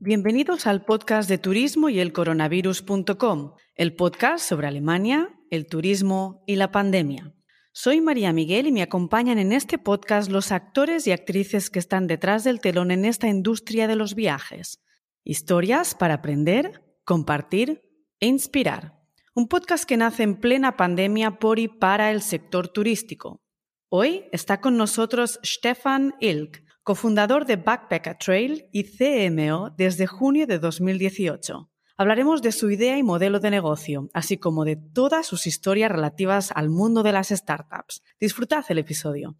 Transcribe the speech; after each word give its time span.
Bienvenidos 0.00 0.68
al 0.68 0.84
podcast 0.84 1.28
de 1.28 1.38
turismo 1.38 1.88
y 1.88 1.98
el 1.98 2.12
coronavirus.com, 2.12 3.54
el 3.74 3.96
podcast 3.96 4.48
sobre 4.48 4.68
Alemania, 4.68 5.28
el 5.50 5.66
turismo 5.66 6.44
y 6.46 6.54
la 6.54 6.70
pandemia. 6.70 7.34
Soy 7.72 8.00
María 8.00 8.32
Miguel 8.32 8.68
y 8.68 8.72
me 8.72 8.82
acompañan 8.82 9.40
en 9.40 9.50
este 9.50 9.76
podcast 9.76 10.30
los 10.30 10.52
actores 10.52 11.08
y 11.08 11.10
actrices 11.10 11.68
que 11.68 11.80
están 11.80 12.06
detrás 12.06 12.44
del 12.44 12.60
telón 12.60 12.92
en 12.92 13.04
esta 13.04 13.26
industria 13.26 13.88
de 13.88 13.96
los 13.96 14.14
viajes. 14.14 14.80
Historias 15.24 15.96
para 15.96 16.14
aprender, 16.14 16.80
compartir 17.04 17.82
e 18.20 18.28
inspirar. 18.28 19.00
Un 19.34 19.48
podcast 19.48 19.82
que 19.82 19.96
nace 19.96 20.22
en 20.22 20.36
plena 20.36 20.76
pandemia 20.76 21.40
por 21.40 21.58
y 21.58 21.66
para 21.66 22.12
el 22.12 22.22
sector 22.22 22.68
turístico. 22.68 23.42
Hoy 23.88 24.26
está 24.30 24.60
con 24.60 24.76
nosotros 24.76 25.40
Stefan 25.44 26.14
Ilk, 26.20 26.62
cofundador 26.88 27.44
de 27.44 27.56
Backpacker 27.56 28.16
Trail 28.16 28.66
y 28.72 28.84
CMO 28.84 29.68
desde 29.76 30.06
junio 30.06 30.46
de 30.46 30.58
2018. 30.58 31.68
Hablaremos 31.98 32.40
de 32.40 32.50
su 32.50 32.70
idea 32.70 32.96
y 32.96 33.02
modelo 33.02 33.40
de 33.40 33.50
negocio, 33.50 34.08
así 34.14 34.38
como 34.38 34.64
de 34.64 34.76
todas 34.76 35.26
sus 35.26 35.46
historias 35.46 35.92
relativas 35.92 36.50
al 36.54 36.70
mundo 36.70 37.02
de 37.02 37.12
las 37.12 37.28
startups. 37.28 38.02
Disfrutad 38.18 38.64
el 38.70 38.78
episodio. 38.78 39.36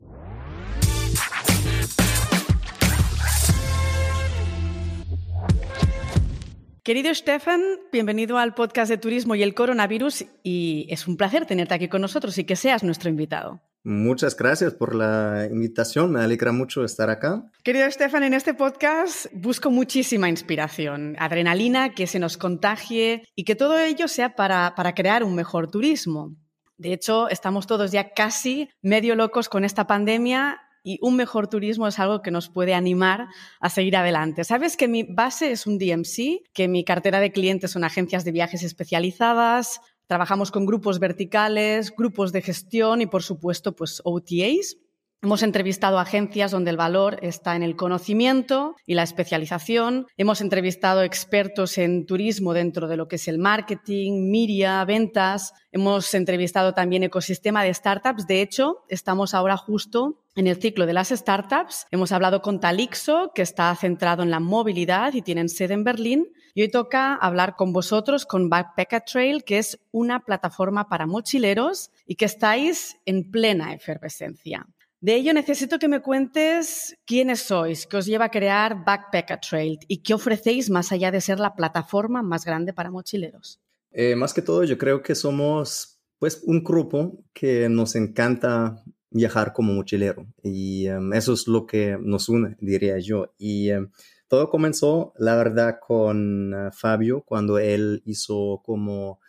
Querido 6.82 7.14
Stefan, 7.14 7.62
bienvenido 7.90 8.36
al 8.36 8.52
podcast 8.52 8.90
de 8.90 8.98
Turismo 8.98 9.34
y 9.36 9.42
el 9.42 9.54
Coronavirus 9.54 10.26
y 10.42 10.86
es 10.90 11.08
un 11.08 11.16
placer 11.16 11.46
tenerte 11.46 11.72
aquí 11.72 11.88
con 11.88 12.02
nosotros 12.02 12.36
y 12.36 12.44
que 12.44 12.56
seas 12.56 12.82
nuestro 12.82 13.08
invitado. 13.08 13.62
Muchas 13.88 14.36
gracias 14.36 14.74
por 14.74 14.94
la 14.94 15.48
invitación, 15.50 16.12
me 16.12 16.20
alegra 16.20 16.52
mucho 16.52 16.84
estar 16.84 17.08
acá. 17.08 17.50
Querido 17.62 17.90
Stefan, 17.90 18.22
en 18.22 18.34
este 18.34 18.52
podcast 18.52 19.28
busco 19.32 19.70
muchísima 19.70 20.28
inspiración, 20.28 21.16
adrenalina, 21.18 21.94
que 21.94 22.06
se 22.06 22.18
nos 22.18 22.36
contagie 22.36 23.24
y 23.34 23.44
que 23.44 23.54
todo 23.54 23.78
ello 23.78 24.06
sea 24.06 24.36
para, 24.36 24.74
para 24.74 24.94
crear 24.94 25.24
un 25.24 25.34
mejor 25.34 25.70
turismo. 25.70 26.36
De 26.76 26.92
hecho, 26.92 27.30
estamos 27.30 27.66
todos 27.66 27.90
ya 27.90 28.12
casi 28.12 28.68
medio 28.82 29.14
locos 29.14 29.48
con 29.48 29.64
esta 29.64 29.86
pandemia 29.86 30.60
y 30.82 30.98
un 31.00 31.16
mejor 31.16 31.48
turismo 31.48 31.88
es 31.88 31.98
algo 31.98 32.20
que 32.20 32.30
nos 32.30 32.50
puede 32.50 32.74
animar 32.74 33.28
a 33.58 33.70
seguir 33.70 33.96
adelante. 33.96 34.44
Sabes 34.44 34.76
que 34.76 34.86
mi 34.86 35.02
base 35.02 35.50
es 35.50 35.66
un 35.66 35.78
DMC, 35.78 36.42
que 36.52 36.68
mi 36.68 36.84
cartera 36.84 37.20
de 37.20 37.32
clientes 37.32 37.70
son 37.70 37.84
agencias 37.84 38.26
de 38.26 38.32
viajes 38.32 38.62
especializadas, 38.62 39.80
trabajamos 40.08 40.50
con 40.50 40.66
grupos 40.66 40.98
verticales, 40.98 41.94
grupos 41.94 42.32
de 42.32 42.42
gestión 42.42 43.02
y 43.02 43.06
por 43.06 43.22
supuesto 43.22 43.76
pues 43.76 44.00
OTAs. 44.04 44.78
Hemos 45.20 45.42
entrevistado 45.42 45.98
agencias 45.98 46.52
donde 46.52 46.70
el 46.70 46.76
valor 46.76 47.18
está 47.22 47.56
en 47.56 47.64
el 47.64 47.74
conocimiento 47.74 48.76
y 48.86 48.94
la 48.94 49.02
especialización. 49.02 50.06
Hemos 50.16 50.40
entrevistado 50.40 51.02
expertos 51.02 51.76
en 51.76 52.06
turismo 52.06 52.54
dentro 52.54 52.86
de 52.86 52.96
lo 52.96 53.08
que 53.08 53.16
es 53.16 53.26
el 53.26 53.38
marketing, 53.38 54.30
media, 54.30 54.84
ventas. 54.84 55.54
Hemos 55.72 56.14
entrevistado 56.14 56.72
también 56.72 57.02
ecosistema 57.02 57.64
de 57.64 57.74
startups. 57.74 58.28
De 58.28 58.42
hecho, 58.42 58.84
estamos 58.88 59.34
ahora 59.34 59.56
justo 59.56 60.22
en 60.36 60.46
el 60.46 60.62
ciclo 60.62 60.86
de 60.86 60.92
las 60.92 61.08
startups. 61.08 61.88
Hemos 61.90 62.12
hablado 62.12 62.40
con 62.40 62.60
Talixo, 62.60 63.32
que 63.34 63.42
está 63.42 63.74
centrado 63.74 64.22
en 64.22 64.30
la 64.30 64.38
movilidad 64.38 65.14
y 65.14 65.22
tienen 65.22 65.48
sede 65.48 65.74
en 65.74 65.82
Berlín. 65.82 66.28
Y 66.54 66.62
hoy 66.62 66.70
toca 66.70 67.16
hablar 67.16 67.56
con 67.56 67.72
vosotros 67.72 68.24
con 68.24 68.48
Backpacker 68.48 69.02
Trail, 69.02 69.42
que 69.42 69.58
es 69.58 69.80
una 69.90 70.20
plataforma 70.20 70.88
para 70.88 71.06
mochileros 71.06 71.90
y 72.06 72.14
que 72.14 72.26
estáis 72.26 72.98
en 73.04 73.32
plena 73.32 73.74
efervescencia. 73.74 74.64
De 75.00 75.14
ello 75.14 75.32
necesito 75.32 75.78
que 75.78 75.86
me 75.86 76.02
cuentes 76.02 76.96
quiénes 77.06 77.42
sois, 77.42 77.86
qué 77.86 77.96
os 77.96 78.06
lleva 78.06 78.24
a 78.24 78.30
crear 78.30 78.84
Backpacker 78.84 79.38
Trail 79.38 79.78
y 79.86 80.02
qué 80.02 80.14
ofrecéis 80.14 80.70
más 80.70 80.90
allá 80.90 81.12
de 81.12 81.20
ser 81.20 81.38
la 81.38 81.54
plataforma 81.54 82.22
más 82.22 82.44
grande 82.44 82.72
para 82.72 82.90
mochileros. 82.90 83.60
Eh, 83.92 84.16
más 84.16 84.34
que 84.34 84.42
todo, 84.42 84.64
yo 84.64 84.76
creo 84.76 85.02
que 85.02 85.14
somos 85.14 86.00
pues 86.18 86.42
un 86.44 86.64
grupo 86.64 87.24
que 87.32 87.68
nos 87.68 87.94
encanta 87.94 88.82
viajar 89.10 89.52
como 89.52 89.72
mochilero 89.72 90.26
y 90.42 90.88
em, 90.88 91.12
eso 91.12 91.32
es 91.32 91.46
lo 91.46 91.64
que 91.66 91.96
nos 92.00 92.28
une, 92.28 92.56
diría 92.60 92.98
yo. 92.98 93.32
Y 93.38 93.70
em, 93.70 93.90
todo 94.26 94.50
comenzó, 94.50 95.12
la 95.16 95.36
verdad, 95.36 95.78
con 95.80 96.52
uh, 96.52 96.72
Fabio 96.72 97.22
cuando 97.22 97.58
él 97.58 98.02
hizo 98.04 98.62
como, 98.64 99.20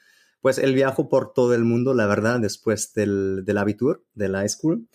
pues 0.42 0.58
él 0.58 0.74
viajó 0.74 1.10
por 1.10 1.32
todo 1.32 1.54
el 1.54 1.64
mundo, 1.64 1.94
la 1.94 2.08
verdad, 2.08 2.40
después 2.40 2.94
del, 2.94 3.46
del 3.46 3.58
abitur, 3.60 4.04
de 4.16 4.30
la 4.30 4.48
school. 4.50 4.88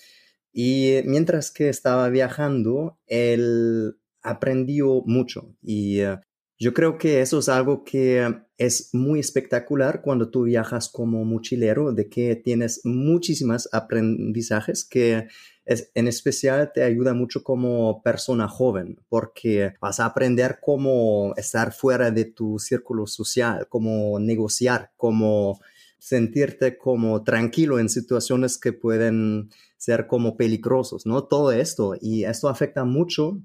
Y 0.55 1.01
mientras 1.05 1.51
que 1.51 1.69
estaba 1.69 2.09
viajando, 2.09 2.97
él 3.07 3.97
aprendió 4.23 5.03
mucho 5.05 5.55
y 5.61 6.01
eh, 6.01 6.17
yo 6.59 6.73
creo 6.73 6.97
que 6.97 7.21
eso 7.21 7.41
es 7.41 7.49
algo 7.49 7.85
que 7.85 8.33
es 8.57 8.91
muy 8.95 9.19
espectacular 9.19 10.01
cuando 10.01 10.31
tú 10.31 10.45
viajas 10.45 10.89
como 10.89 11.25
mochilero, 11.25 11.93
de 11.93 12.09
que 12.09 12.37
tienes 12.37 12.81
muchísimas 12.85 13.69
aprendizajes 13.73 14.85
que 14.85 15.27
es, 15.65 15.91
en 15.95 16.07
especial 16.07 16.71
te 16.73 16.85
ayuda 16.85 17.13
mucho 17.13 17.43
como 17.43 18.03
persona 18.03 18.47
joven, 18.47 19.01
porque 19.09 19.75
vas 19.81 19.99
a 19.99 20.07
aprender 20.07 20.59
cómo 20.63 21.35
estar 21.37 21.73
fuera 21.73 22.13
de 22.13 22.27
tu 22.27 22.61
círculo 22.61 23.09
social, 23.09 23.67
cómo 23.69 24.21
negociar, 24.21 24.93
cómo 24.97 25.61
sentirte 25.99 26.77
como 26.77 27.25
tranquilo 27.25 27.79
en 27.79 27.89
situaciones 27.89 28.59
que 28.59 28.73
pueden 28.73 29.51
ser 29.77 30.07
como 30.07 30.37
peligrosos, 30.37 31.07
¿no? 31.07 31.25
Todo 31.25 31.53
esto 31.53 31.95
y 32.01 32.25
esto 32.25 32.49
afecta 32.49 32.85
mucho 32.85 33.41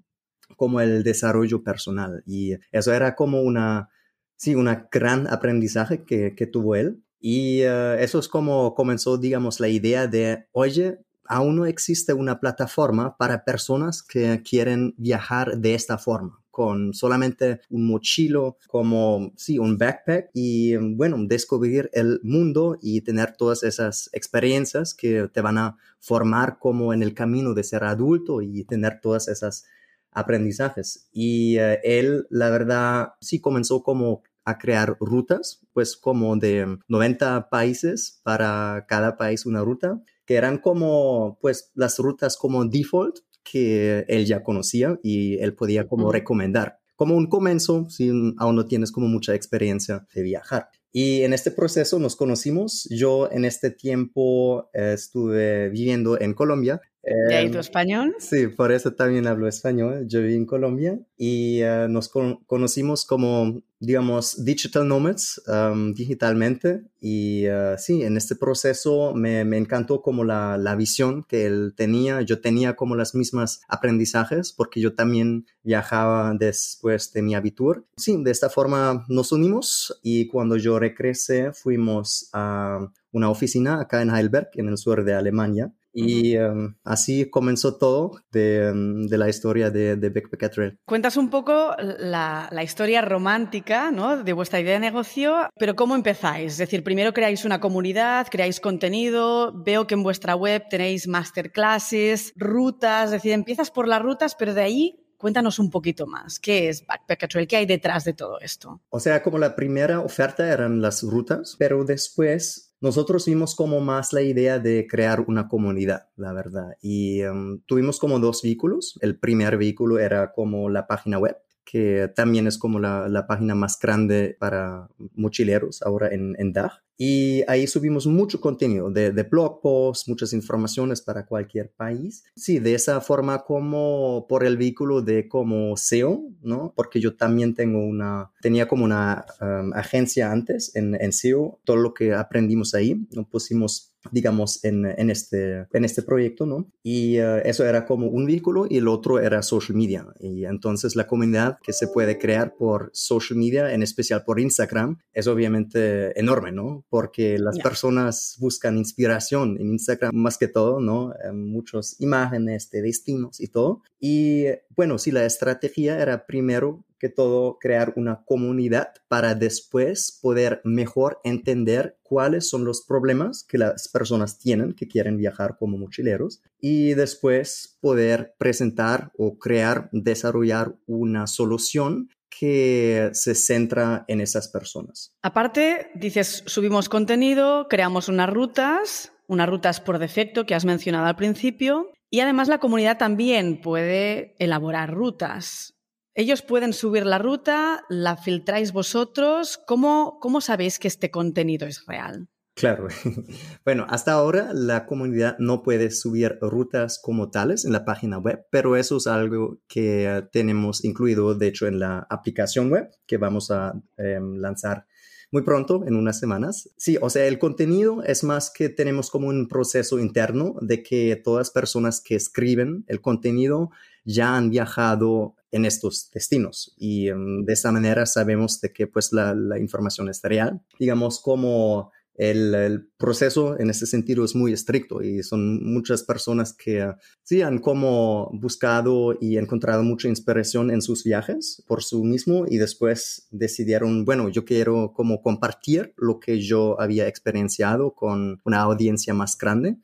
como 0.56 0.82
el 0.82 1.04
desarrollo 1.04 1.64
personal 1.64 2.24
y 2.26 2.56
eso 2.72 2.94
era 2.94 3.16
como 3.16 3.42
una, 3.42 3.90
sí, 4.36 4.56
una 4.56 4.88
gran 4.92 5.28
aprendizaje 5.28 6.04
que, 6.04 6.36
que 6.36 6.48
tuvo 6.48 6.76
él 6.76 7.04
y 7.20 7.62
eh, 7.62 8.04
eso 8.04 8.20
es 8.20 8.28
como 8.28 8.74
comenzó, 8.74 9.18
digamos, 9.18 9.60
la 9.60 9.68
idea 9.68 10.08
de, 10.08 10.48
oye, 10.52 11.00
aún 11.26 11.58
no 11.58 11.66
existe 11.66 12.14
una 12.14 12.40
plataforma 12.40 13.18
para 13.18 13.46
personas 13.46 14.02
que 14.04 14.42
quieren 14.44 14.96
viajar 14.98 15.58
de 15.58 15.76
esta 15.76 15.98
forma 15.98 16.39
con 16.52 16.94
solamente 16.94 17.62
un 17.70 17.88
mochilo 17.88 18.58
como, 18.68 19.32
sí, 19.36 19.60
un 19.60 19.78
backpack 19.78 20.30
y, 20.34 20.76
bueno, 20.76 21.18
descubrir 21.28 21.90
el 21.94 22.20
mundo 22.24 22.78
y 22.82 23.02
tener 23.02 23.36
todas 23.36 23.64
esas 23.64 24.10
experiencias 24.14 24.94
que 24.94 25.28
te 25.28 25.42
van 25.42 25.58
a 25.58 25.78
formar 26.00 26.58
como 26.60 26.94
en 26.94 27.04
el 27.04 27.14
camino 27.14 27.54
de 27.54 27.64
ser 27.64 27.84
adulto 27.84 28.42
y 28.42 28.64
tener 28.64 29.00
todas 29.02 29.28
esas 29.28 29.66
aprendizajes. 30.12 31.08
Y 31.12 31.58
eh, 31.58 31.80
él, 31.84 32.28
la 32.30 32.50
verdad, 32.50 33.14
sí 33.22 33.40
comenzó 33.40 33.84
como 33.84 34.24
a 34.46 34.58
crear 34.58 34.98
rutas, 35.00 35.62
pues 35.74 35.96
como 35.96 36.36
de 36.36 36.80
90 36.88 37.50
países 37.50 38.20
para 38.24 38.86
cada 38.88 39.18
país 39.18 39.46
una 39.46 39.62
ruta, 39.62 40.02
que 40.26 40.36
eran 40.36 40.58
como, 40.58 41.38
pues, 41.42 41.72
las 41.76 42.00
rutas 42.00 42.38
como 42.38 42.66
default 42.66 43.20
que 43.50 44.06
él 44.08 44.26
ya 44.26 44.44
conocía 44.44 45.00
y 45.04 45.38
él 45.40 45.56
podía 45.56 45.88
como 45.88 46.12
recomendar. 46.12 46.80
Como 46.96 47.16
un 47.16 47.28
comienzo, 47.28 47.90
si 47.90 48.10
aún 48.38 48.56
no 48.56 48.66
tienes 48.66 48.92
como 48.92 49.08
mucha 49.08 49.34
experiencia 49.34 50.06
de 50.14 50.22
viajar. 50.22 50.70
Y 50.92 51.22
en 51.22 51.34
este 51.34 51.52
proceso 51.52 52.00
nos 52.00 52.16
conocimos. 52.16 52.88
Yo 52.90 53.30
en 53.32 53.46
este 53.46 53.72
tiempo 53.72 54.70
eh, 54.74 54.94
estuve 54.94 55.70
viviendo 55.70 56.20
en 56.20 56.34
Colombia 56.34 56.82
¿De 57.28 57.36
ahí 57.36 57.50
tu 57.50 57.60
español? 57.60 58.16
Sí, 58.20 58.48
por 58.48 58.72
eso 58.72 58.94
también 58.94 59.28
hablo 59.28 59.48
español. 59.48 60.06
Yo 60.08 60.22
viví 60.22 60.36
en 60.36 60.46
Colombia 60.46 61.00
y 61.18 61.62
eh, 61.62 61.88
nos 61.90 62.10
conocimos 62.10 63.06
como, 63.06 63.62
digamos, 63.80 64.44
digital 64.46 64.88
nomads 64.88 65.42
um, 65.48 65.94
digitalmente. 65.94 66.84
Y 67.02 67.48
uh, 67.48 67.78
sí, 67.78 68.04
en 68.04 68.18
este 68.18 68.36
proceso 68.36 69.14
me, 69.16 69.44
me 69.44 69.58
encantó 69.58 70.02
como 70.02 70.24
la, 70.24 70.58
la, 70.58 70.76
visión 70.76 71.24
que 71.24 71.46
él 71.46 71.74
tenía. 71.76 72.22
Yo 72.22 72.42
tenía 72.42 72.76
como 72.76 72.96
las 72.96 73.16
mismas 73.16 73.62
aprendizajes 73.68 74.54
porque 74.54 74.80
yo 74.80 74.94
también 74.94 75.48
viajaba 75.64 76.34
después 76.38 77.12
de 77.14 77.22
mi 77.22 77.34
abitur. 77.34 77.86
Sí, 77.98 78.22
de 78.22 78.32
esta 78.32 78.50
forma 78.50 79.06
nos 79.08 79.32
unimos 79.32 80.00
y 80.04 80.28
cuando 80.28 80.58
yo 80.58 80.78
regresé 80.78 81.54
fuimos 81.54 82.30
a 82.34 82.92
una 83.12 83.30
oficina 83.30 83.82
acá 83.82 84.02
en 84.04 84.12
Heidelberg, 84.12 84.50
en 84.54 84.68
el 84.68 84.78
sur 84.78 85.04
de 85.04 85.16
Alemania 85.16 85.74
y 86.08 86.36
em, 86.36 86.76
así 86.84 87.30
comenzó 87.30 87.78
todo 87.78 88.12
de, 88.32 88.68
em, 88.68 89.08
de 89.08 89.18
la 89.18 89.30
historia 89.30 89.70
de, 89.70 89.96
de 89.96 90.10
Backpacker 90.10 90.50
Trail. 90.50 90.80
Cuentas 90.86 91.18
un 91.18 91.30
poco 91.30 91.76
la, 91.80 92.48
la, 92.52 92.64
historia 92.64 93.02
romántica 93.02 93.92
¿no? 93.92 94.24
de 94.24 94.34
vuestra 94.34 94.60
idea 94.60 94.74
de 94.74 94.80
negocio, 94.80 95.50
pero 95.58 95.76
¿cómo 95.76 95.96
empezáis? 95.96 96.54
Es 96.54 96.58
decir, 96.58 96.84
primero 96.84 97.14
creáis 97.14 97.46
una 97.46 97.60
comunidad, 97.60 98.28
creáis 98.30 98.60
contenido, 98.60 99.54
veo 99.64 99.88
que 99.88 99.96
en 99.96 100.04
vuestra 100.04 100.36
web 100.36 100.64
tenéis 100.70 101.08
masterclasses, 101.08 102.34
rutas, 102.36 103.06
es 103.06 103.12
decir, 103.12 103.34
empiezas 103.34 103.72
por 103.72 103.88
las 103.88 104.02
rutas, 104.02 104.36
pero 104.36 104.54
de 104.54 104.62
ahí 104.62 105.06
Cuéntanos 105.20 105.60
un 105.60 105.70
poquito 105.70 106.08
más. 106.08 106.40
¿Qué 106.40 106.70
es 106.70 106.86
Backpacker 106.86 107.28
Trail? 107.28 107.46
¿Qué 107.46 107.58
hay 107.58 107.66
detrás 107.66 108.06
de 108.06 108.14
todo 108.14 108.40
esto? 108.40 108.80
O 108.88 109.02
sea, 109.02 109.22
como 109.22 109.38
la 109.38 109.54
primera 109.54 110.00
oferta 110.00 110.50
eran 110.50 110.82
las 110.82 111.04
rutas, 111.04 111.58
pero 111.60 111.84
después 111.84 112.69
nosotros 112.82 113.26
vimos 113.26 113.56
como 113.56 113.82
más 113.82 114.14
la 114.14 114.22
idea 114.22 114.60
de 114.60 114.88
crear 114.88 115.22
una 115.22 115.48
comunidad, 115.48 116.08
la 116.16 116.32
verdad. 116.34 116.78
Y 116.82 117.22
em, 117.22 117.62
tuvimos 117.66 118.00
como 118.00 118.20
dos 118.20 118.42
vehículos. 118.42 118.98
El 119.02 119.20
primer 119.20 119.58
vehículo 119.58 120.00
era 120.00 120.32
como 120.32 120.70
la 120.70 120.88
página 120.88 121.20
web, 121.20 121.38
que 121.70 122.12
también 122.16 122.48
es 122.48 122.58
como 122.58 122.80
la, 122.80 123.26
página 123.28 123.54
más 123.54 123.78
grande 123.80 124.36
para 124.40 124.90
mochileros 125.14 125.84
ahora 125.84 126.10
en, 126.10 126.36
en 126.40 126.52
DAG. 126.52 126.82
Y 126.98 127.44
ahí 127.48 127.68
subimos 127.68 128.08
mucho 128.08 128.42
contenido 128.42 128.90
de, 128.90 129.12
de, 129.12 129.24
blog 129.24 129.62
posts, 129.62 130.10
muchas 130.10 130.34
informaciones 130.34 131.00
para 131.02 131.26
cualquier 131.26 131.72
país. 131.72 132.24
Sí, 132.36 132.60
de 132.60 132.74
esa 132.74 133.00
forma 133.02 133.44
como 133.44 134.26
por 134.28 134.44
el 134.44 134.58
vehículo 134.58 135.02
de 135.02 135.30
como 135.30 135.78
SEO, 135.78 136.24
¿no? 136.42 136.74
Porque 136.76 137.00
yo 137.00 137.16
también 137.16 137.54
tengo 137.54 137.80
una, 137.80 138.32
tenía 138.42 138.68
como 138.68 138.84
una 138.84 139.26
um, 139.40 139.72
agencia 139.74 140.32
antes 140.32 140.76
en, 140.76 140.96
en 141.00 141.14
SEO, 141.14 141.60
todo 141.64 141.78
lo 141.78 141.94
que 141.94 142.14
aprendimos 142.14 142.74
ahí, 142.74 143.08
lo 143.12 143.24
pusimos 143.26 143.89
digamos, 144.12 144.64
en, 144.64 144.86
en, 144.86 145.10
este, 145.10 145.66
en 145.72 145.86
este 145.86 146.04
proyecto, 146.04 146.46
¿no? 146.46 146.72
Y 146.84 147.18
eh, 147.18 147.42
eso 147.46 147.66
era 147.66 147.86
como 147.86 148.08
un 148.08 148.26
vehículo 148.26 148.66
y 148.70 148.78
el 148.78 148.88
otro 148.88 149.20
era 149.20 149.42
social 149.42 149.78
media. 149.78 150.08
Y 150.20 150.46
entonces 150.46 150.96
la 150.96 151.08
comunidad 151.08 151.58
que 151.62 151.74
se 151.74 151.88
puede 151.88 152.18
crear 152.18 152.56
por 152.56 152.90
social 152.94 153.38
media, 153.38 153.74
en 153.74 153.84
especial 153.84 154.24
por 154.24 154.40
Instagram, 154.40 155.00
es 155.14 155.28
obviamente 155.28 156.18
enorme, 156.20 156.52
¿no? 156.52 156.86
Porque 156.90 157.38
las 157.40 157.60
personas 157.60 158.38
buscan 158.40 158.78
inspiración 158.78 159.58
en 159.60 159.72
Instagram 159.72 160.16
más 160.16 160.38
que 160.38 160.48
todo, 160.48 160.80
¿no? 160.80 161.14
Eh, 161.14 161.32
muchas 161.32 162.00
imágenes 162.00 162.70
de 162.72 162.82
destinos 162.82 163.40
y 163.40 163.48
todo. 163.48 163.82
Y 164.00 164.46
bueno, 164.76 164.98
si 164.98 165.12
la 165.12 165.26
estrategia 165.26 166.00
era 166.00 166.26
primero 166.26 166.86
que 167.00 167.10
todo 167.10 167.58
crear 167.60 167.94
una 167.96 168.24
comunidad 168.26 168.94
para 169.08 169.36
después 169.36 170.20
poder 170.22 170.62
mejor 170.64 171.20
entender 171.24 171.98
cuáles 172.04 172.50
son 172.50 172.66
los 172.66 172.82
problemas 172.86 173.44
que 173.44 173.58
las 173.58 173.88
personas 173.88 174.38
tienen 174.38 174.74
que 174.74 174.88
quieren 174.88 175.18
viajar 175.18 175.58
como 175.58 175.78
mochileros 175.78 176.42
y 176.60 176.94
después 176.94 177.78
poder 177.82 178.36
presentar 178.38 179.12
o 179.18 179.38
crear, 179.38 179.90
desarrollar 179.92 180.76
una 180.88 181.28
solución 181.28 182.10
que 182.30 183.10
se 183.14 183.36
centra 183.36 184.06
en 184.08 184.22
esas 184.22 184.48
personas. 184.48 185.14
Aparte, 185.22 185.92
dices, 185.96 186.44
subimos 186.46 186.88
contenido, 186.88 187.68
creamos 187.70 188.08
unas 188.08 188.30
rutas, 188.30 189.12
unas 189.28 189.50
rutas 189.50 189.82
por 189.82 190.00
defecto 190.00 190.46
que 190.46 190.56
has 190.56 190.66
mencionado 190.66 191.06
al 191.06 191.16
principio, 191.16 191.92
y 192.10 192.22
además 192.22 192.48
la 192.48 192.60
comunidad 192.60 192.98
también 192.98 193.62
puede 193.62 194.36
elaborar 194.40 194.94
rutas. 194.94 195.76
Ellos 196.20 196.42
pueden 196.42 196.74
subir 196.74 197.06
la 197.06 197.18
ruta, 197.18 197.86
la 197.88 198.18
filtráis 198.18 198.74
vosotros. 198.74 199.58
¿Cómo, 199.66 200.18
cómo 200.20 200.42
sabéis 200.42 200.78
que 200.78 200.90
este 200.90 201.12
contenido 201.12 201.66
es 201.66 201.86
real? 201.86 202.28
Claro. 202.56 202.90
Bueno, 203.64 203.86
hasta 203.88 204.12
ahora 204.12 204.50
la 204.54 204.86
comunidad 204.86 205.38
no 205.40 205.64
puede 205.64 205.92
subir 205.92 206.38
rutas 206.42 207.00
como 207.02 207.32
tales 207.32 207.64
en 207.64 207.72
la 207.72 207.86
página 207.86 208.18
web, 208.18 208.46
pero 208.52 208.76
eso 208.76 208.98
es 208.98 209.08
algo 209.08 209.60
que 209.70 210.28
tenemos 210.34 210.84
incluido, 210.84 211.36
de 211.36 211.48
hecho, 211.48 211.68
en 211.68 211.80
la 211.80 212.06
aplicación 212.10 212.70
web 212.70 212.90
que 213.08 213.16
vamos 213.16 213.50
a 213.50 213.82
em, 213.96 214.36
lanzar 214.36 214.88
muy 215.32 215.44
pronto, 215.44 215.86
en 215.88 215.96
unas 215.96 216.20
semanas. 216.20 216.70
Sí, 216.76 216.98
o 217.02 217.10
sea, 217.10 217.28
el 217.28 217.40
contenido 217.40 218.04
es 218.04 218.26
más 218.26 218.52
que 218.52 218.68
tenemos 218.68 219.10
como 219.10 219.28
un 219.28 219.48
proceso 219.48 220.00
interno 220.00 220.56
de 220.60 220.84
que 220.84 221.16
todas 221.16 221.48
las 221.48 221.52
personas 221.52 222.02
que 222.02 222.16
escriben 222.16 222.84
el 222.88 223.00
contenido 223.00 223.70
ya 224.04 224.36
han 224.36 224.50
viajado 224.50 225.36
en 225.52 225.66
estos 225.66 226.10
destinos 226.14 226.74
y 226.78 227.10
em, 227.10 227.44
de 227.44 227.54
esta 227.54 227.72
manera 227.72 228.06
sabemos 228.06 228.62
de 228.62 228.72
que 228.72 228.88
pues 228.88 229.12
la, 229.12 229.36
información 229.60 230.10
es 230.10 230.22
real. 230.22 230.62
Digamos 230.80 231.22
como 231.22 231.92
el, 232.16 232.90
proceso 232.98 233.58
en 233.58 233.70
ese 233.70 233.86
sentido 233.86 234.26
es 234.26 234.36
muy 234.36 234.52
estricto 234.52 235.02
y 235.02 235.24
son 235.24 235.64
muchas 235.64 236.04
personas 236.04 236.54
que 236.54 236.94
sí 237.24 237.42
han 237.42 237.60
como 237.60 238.30
buscado 238.34 239.18
y 239.22 239.38
encontrado 239.38 239.84
mucha 239.84 240.10
inspiración 240.10 240.70
en 240.70 240.82
sus 240.82 241.06
viajes 241.06 241.64
por 241.66 241.82
su 241.82 242.04
mismo 242.04 242.46
y 242.48 242.58
después 242.58 243.28
decidieron, 243.32 244.04
bueno, 244.04 244.28
yo 244.28 244.44
quiero 244.44 244.92
como 244.94 245.22
compartir 245.22 245.94
lo 245.96 246.20
que 246.20 246.42
yo 246.42 246.80
había 246.82 247.08
experienciado 247.08 247.94
con 247.94 248.42
una 248.44 248.62
audiencia 248.62 249.14
más 249.14 249.38
grande 249.38 249.78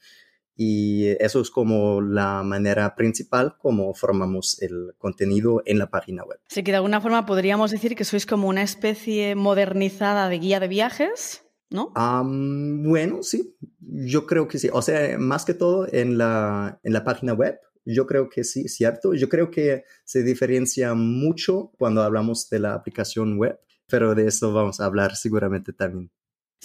y 0.55 1.07
eso 1.19 1.41
es 1.41 1.51
como 1.51 2.01
la 2.01 2.41
manera 2.43 2.95
principal 2.95 3.57
como 3.57 3.93
formamos 3.93 4.61
el 4.61 4.93
contenido 4.97 5.61
en 5.65 5.79
la 5.79 5.89
página 5.89 6.23
web. 6.23 6.39
Así 6.49 6.63
que 6.63 6.71
de 6.71 6.77
alguna 6.77 7.01
forma 7.01 7.25
podríamos 7.25 7.71
decir 7.71 7.95
que 7.95 8.05
sois 8.05 8.25
como 8.25 8.47
una 8.47 8.63
especie 8.63 9.35
modernizada 9.35 10.29
de 10.29 10.39
guía 10.39 10.59
de 10.59 10.67
viajes, 10.67 11.43
¿no? 11.69 11.91
bueno, 11.93 13.21
sí, 13.23 13.55
yo 13.79 14.25
creo 14.25 14.47
que 14.47 14.59
sí. 14.59 14.69
O 14.71 14.81
sea, 14.81 15.17
más 15.17 15.45
que 15.45 15.53
todo 15.53 15.87
en 15.91 16.17
la, 16.17 16.79
en 16.83 16.93
la 16.93 17.03
página 17.03 17.33
web, 17.33 17.59
yo 17.85 18.07
creo 18.07 18.29
que 18.29 18.43
sí, 18.43 18.67
cierto. 18.67 19.13
Yo 19.13 19.29
creo 19.29 19.51
que 19.51 19.83
se 20.03 20.23
diferencia 20.23 20.93
mucho 20.93 21.71
cuando 21.77 22.01
hablamos 22.01 22.49
de 22.49 22.59
la 22.59 22.73
aplicación 22.73 23.37
web, 23.37 23.59
pero 23.87 24.15
de 24.15 24.27
eso 24.27 24.53
vamos 24.53 24.79
a 24.79 24.85
hablar 24.85 25.15
seguramente 25.15 25.73
también. 25.73 26.11